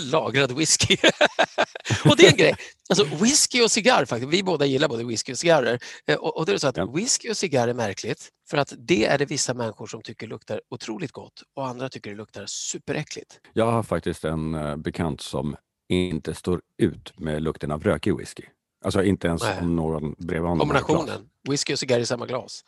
Lagrad 0.10 0.52
whisky. 0.52 0.96
och 2.10 2.16
det 2.16 2.26
är 2.26 2.30
en 2.30 2.36
grej. 2.36 2.54
Alltså 2.88 3.04
whisky 3.04 3.62
och 3.62 3.70
cigarr, 3.70 4.04
faktiskt. 4.04 4.32
vi 4.32 4.42
båda 4.42 4.66
gillar 4.66 4.88
både 4.88 5.04
whisky 5.04 5.32
och 5.32 5.38
cigarrer. 5.38 5.78
Eh, 6.06 6.16
Och, 6.16 6.36
och 6.36 6.46
det 6.46 6.52
är 6.52 6.58
så 6.58 6.68
att 6.68 6.76
Ja. 6.76 6.86
whisky 6.86 7.30
och 7.30 7.36
cigarr 7.36 7.68
är 7.68 7.74
märkligt 7.74 8.28
för 8.50 8.56
att 8.58 8.72
det 8.78 9.04
är 9.06 9.18
det 9.18 9.24
vissa 9.26 9.54
människor 9.54 9.86
som 9.86 10.02
tycker 10.02 10.26
luktar 10.26 10.60
otroligt 10.70 11.12
gott 11.12 11.42
och 11.56 11.66
andra 11.66 11.88
tycker 11.88 12.10
det 12.10 12.16
luktar 12.16 12.44
superäckligt. 12.46 13.40
Jag 13.52 13.72
har 13.72 13.82
faktiskt 13.82 14.24
en 14.24 14.54
eh, 14.54 14.76
bekant 14.76 15.20
som 15.20 15.56
inte 15.88 16.34
står 16.34 16.60
ut 16.82 17.18
med 17.18 17.42
lukten 17.42 17.70
av 17.70 17.82
rökig 17.82 18.16
whisky. 18.16 18.42
Alltså 18.84 19.02
inte 19.02 19.26
ens 19.28 19.42
Nej. 19.42 19.58
om 19.60 19.76
någon 19.76 20.14
bredvid 20.18 20.48
honom. 20.48 20.58
Kombinationen, 20.58 21.28
whisky 21.48 21.72
och 21.74 21.78
cigarr 21.78 22.00
i 22.00 22.06
samma 22.06 22.26
glas. 22.26 22.64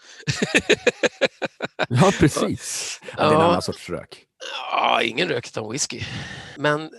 Ja, 1.89 2.13
precis. 2.19 3.01
Ja, 3.17 3.23
det 3.29 3.35
är 3.35 3.35
en 3.35 3.41
annan 3.41 3.63
sorts 3.63 3.91
rök. 3.91 4.27
Ja, 4.73 5.03
ingen 5.03 5.29
rök 5.29 5.47
utan 5.49 5.71
whisky. 5.73 6.01
Men 6.57 6.91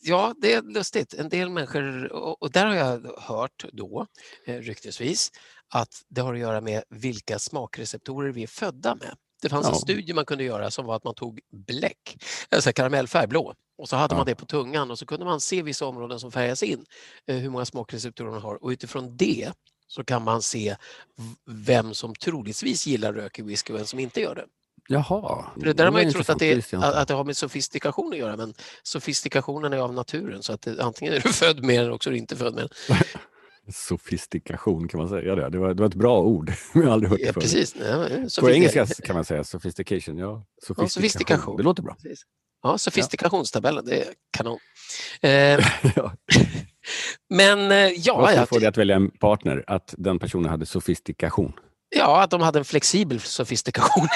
ja, 0.00 0.34
det 0.38 0.52
är 0.54 0.62
lustigt. 0.62 1.14
En 1.14 1.28
del 1.28 1.50
människor, 1.50 2.12
och 2.42 2.50
där 2.52 2.66
har 2.66 2.74
jag 2.74 3.12
hört 3.18 3.64
då, 3.72 4.06
eh, 4.46 4.54
ryktesvis, 4.56 5.30
att 5.74 6.02
det 6.08 6.20
har 6.20 6.34
att 6.34 6.40
göra 6.40 6.60
med 6.60 6.82
vilka 6.88 7.38
smakreceptorer 7.38 8.32
vi 8.32 8.42
är 8.42 8.46
födda 8.46 8.94
med. 8.94 9.14
Det 9.42 9.48
fanns 9.48 9.66
en 9.66 9.72
Ja. 9.72 9.78
studie 9.78 10.12
man 10.12 10.24
kunde 10.24 10.44
göra 10.44 10.70
som 10.70 10.86
var 10.86 10.96
att 10.96 11.04
man 11.04 11.14
tog 11.14 11.40
bläck, 11.52 12.16
alltså 12.50 12.72
karamellfärg, 12.72 13.26
blå, 13.26 13.54
och 13.78 13.88
så 13.88 13.96
hade 13.96 14.14
Ja. 14.14 14.16
man 14.16 14.26
det 14.26 14.34
på 14.34 14.46
tungan 14.46 14.90
och 14.90 14.98
så 14.98 15.06
kunde 15.06 15.24
man 15.24 15.40
se 15.40 15.62
vissa 15.62 15.86
områden 15.86 16.20
som 16.20 16.32
färgas 16.32 16.62
in, 16.62 16.84
eh, 17.26 17.36
hur 17.36 17.50
många 17.50 17.64
smakreceptorer 17.64 18.30
man 18.30 18.42
har 18.42 18.64
och 18.64 18.68
utifrån 18.68 19.16
det 19.16 19.52
så 19.90 20.04
kan 20.04 20.24
man 20.24 20.42
se 20.42 20.76
vem 21.46 21.94
som 21.94 22.14
troligtvis 22.14 22.86
gillar 22.86 23.12
rök 23.12 23.38
i 23.38 23.42
whisky 23.42 23.72
och 23.72 23.78
vem 23.78 23.86
som 23.86 23.98
inte 23.98 24.20
gör 24.20 24.34
det. 24.34 24.44
Jaha. 24.88 25.46
För 25.58 25.64
det 25.66 25.72
där 25.72 25.84
har 25.84 25.92
man 25.92 26.02
ju 26.02 26.10
trott 26.12 26.28
att 26.30 26.38
det, 26.38 26.72
att 26.74 27.08
det 27.08 27.14
har 27.14 27.24
med 27.24 27.36
sofistikation 27.36 28.12
att 28.12 28.18
göra, 28.18 28.36
men 28.36 28.54
sofistikationen 28.82 29.72
är 29.72 29.78
av 29.78 29.94
naturen 29.94 30.42
så 30.42 30.52
att 30.52 30.62
det, 30.62 30.82
antingen 30.82 31.14
är 31.14 31.20
du 31.20 31.28
född 31.32 31.64
med 31.64 31.74
den 31.76 31.84
eller 31.84 31.92
också 31.94 32.10
är 32.10 32.12
du 32.12 32.18
inte 32.18 32.36
född 32.36 32.54
med 32.54 32.68
den. 32.88 32.96
Sofistikation 33.72 34.88
kan 34.88 35.00
man 35.00 35.08
säga 35.08 35.34
det. 35.34 35.50
Det 35.50 35.58
var, 35.58 35.74
det 35.74 35.80
var 35.82 35.88
ett 35.88 35.94
bra 35.94 36.20
ord. 36.22 36.52
Jag 36.74 36.82
har 36.82 36.90
aldrig 36.90 37.10
hört 37.10 37.20
Ja, 37.20 37.26
det 37.26 37.32
förut. 37.32 37.44
precis. 37.44 37.76
Ja, 37.76 38.08
På 38.40 38.50
engelska 38.50 38.86
kan 38.86 39.14
man 39.14 39.24
säga 39.24 39.44
sophistication. 39.44 40.18
Ja, 40.18 40.46
sofistikation. 40.62 40.88
sofistikation. 40.88 41.56
Det 41.56 41.62
låter 41.62 41.82
bra. 41.82 41.94
Precis. 41.94 42.22
Ja, 42.62 42.78
sofistikationstabellen, 42.78 43.84
det 43.84 44.00
är 44.00 44.14
kanon. 44.30 44.58
Eh, 45.22 45.30
ja. 45.96 46.12
Men 47.30 47.58
eh, 47.58 47.68
Vad 47.68 47.92
ja, 47.96 48.26
skulle 48.26 48.40
ja, 48.40 48.46
få 48.46 48.58
dig 48.58 48.68
att 48.68 48.76
välja 48.76 48.96
en 48.96 49.10
partner? 49.10 49.64
Att 49.66 49.94
den 49.98 50.18
personen 50.18 50.50
hade 50.50 50.66
sofistikation? 50.66 51.52
ja, 51.96 52.22
att 52.22 52.30
de 52.30 52.40
hade 52.40 52.58
en 52.58 52.64
flexibel 52.64 53.20
sofistikation, 53.20 54.08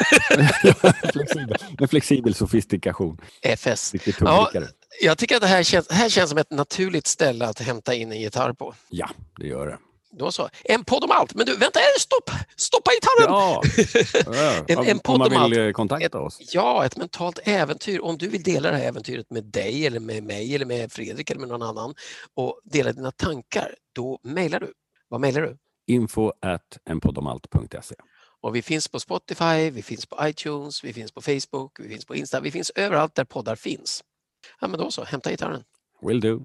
flexibel, 1.12 1.57
en 1.78 1.88
flexibel 1.88 2.35
sofistikation. 2.35 3.19
FS. 3.43 3.95
Ja. 4.21 4.50
Jag 5.02 5.19
tycker 5.19 5.37
att 5.37 5.43
det 5.43 5.49
här 5.49 5.62
känns, 5.62 5.87
det 5.87 5.95
här 5.95 6.09
känns 6.09 6.31
som 6.31 6.38
ett 6.38 6.50
naturligt 6.50 7.07
ställe 7.07 7.47
att 7.47 7.61
hämta 7.61 7.95
in 7.95 8.12
en 8.12 8.21
gitarr 8.21 8.52
på. 8.52 8.75
Ja, 8.88 9.11
det 9.38 9.47
gör 9.47 9.66
det. 9.66 9.78
Då 10.18 10.33
så. 10.33 10.49
En 10.64 10.85
podd 10.85 11.04
om 11.04 11.11
allt. 11.11 11.35
Men 11.35 11.47
du, 11.47 11.56
vänta, 11.56 11.80
stopp! 12.00 12.30
Stoppa 12.56 12.90
gitarren! 12.90 13.35
Ja, 13.35 13.62
ja. 14.42 14.64
En- 14.68 14.78
Om- 14.78 14.87
en 14.87 14.99
podd 14.99 15.14
om 15.21 15.23
om 15.26 15.33
man 15.33 15.42
allt. 15.42 15.52
vill 15.52 15.66
eh, 15.66 15.73
kontakta 15.73 16.21
oss. 16.21 16.38
Ja, 16.52 16.85
ett 16.87 16.97
mentalt 16.97 17.38
äventyr. 17.44 18.00
Om 18.00 18.18
du 18.18 18.28
vill 18.28 18.42
dela 18.42 18.71
det 18.71 18.76
här 18.76 18.85
äventyret 18.85 19.30
med 19.30 19.44
dig 19.44 19.87
eller 19.87 20.00
med 20.00 20.23
mig 20.25 20.54
eller 20.54 20.66
med 20.66 20.92
Fredrik 20.92 21.30
eller 21.30 21.40
med 21.40 21.49
någon 21.49 21.62
annan 21.62 21.94
och 22.35 22.61
dela 22.64 22.92
dina 22.92 23.11
tankar, 23.11 23.75
då 23.94 24.18
mejlar 24.23 24.61
du. 24.61 24.73
Vad 25.09 25.21
mejlar 25.21 25.42
du? 25.42 25.56
Info 25.87 26.33
at 26.40 26.78
enpoddomalt.se. 26.90 27.94
Och 28.42 28.56
vi 28.56 28.62
finns 28.62 28.88
på 28.88 29.00
Spotify, 29.00 29.71
vi 29.71 29.83
finns 29.83 30.06
på 30.06 30.16
iTunes, 30.28 30.85
vi 30.85 30.92
finns 30.92 31.12
på 31.12 31.21
Facebook, 31.23 31.80
vi 31.80 31.88
finns 31.88 32.04
på 32.04 32.16
Insta, 32.16 32.40
vi 32.40 32.50
finns 32.50 32.71
överallt 32.75 33.14
där 33.14 33.25
poddar 33.25 33.56
finns. 33.56 34.04
Ja, 34.61 34.68
men 34.68 34.80
då 34.80 34.90
så, 34.90 35.04
hämta 35.04 35.30
gitarren. 35.30 35.64
Will 36.02 36.21
do. 36.21 36.44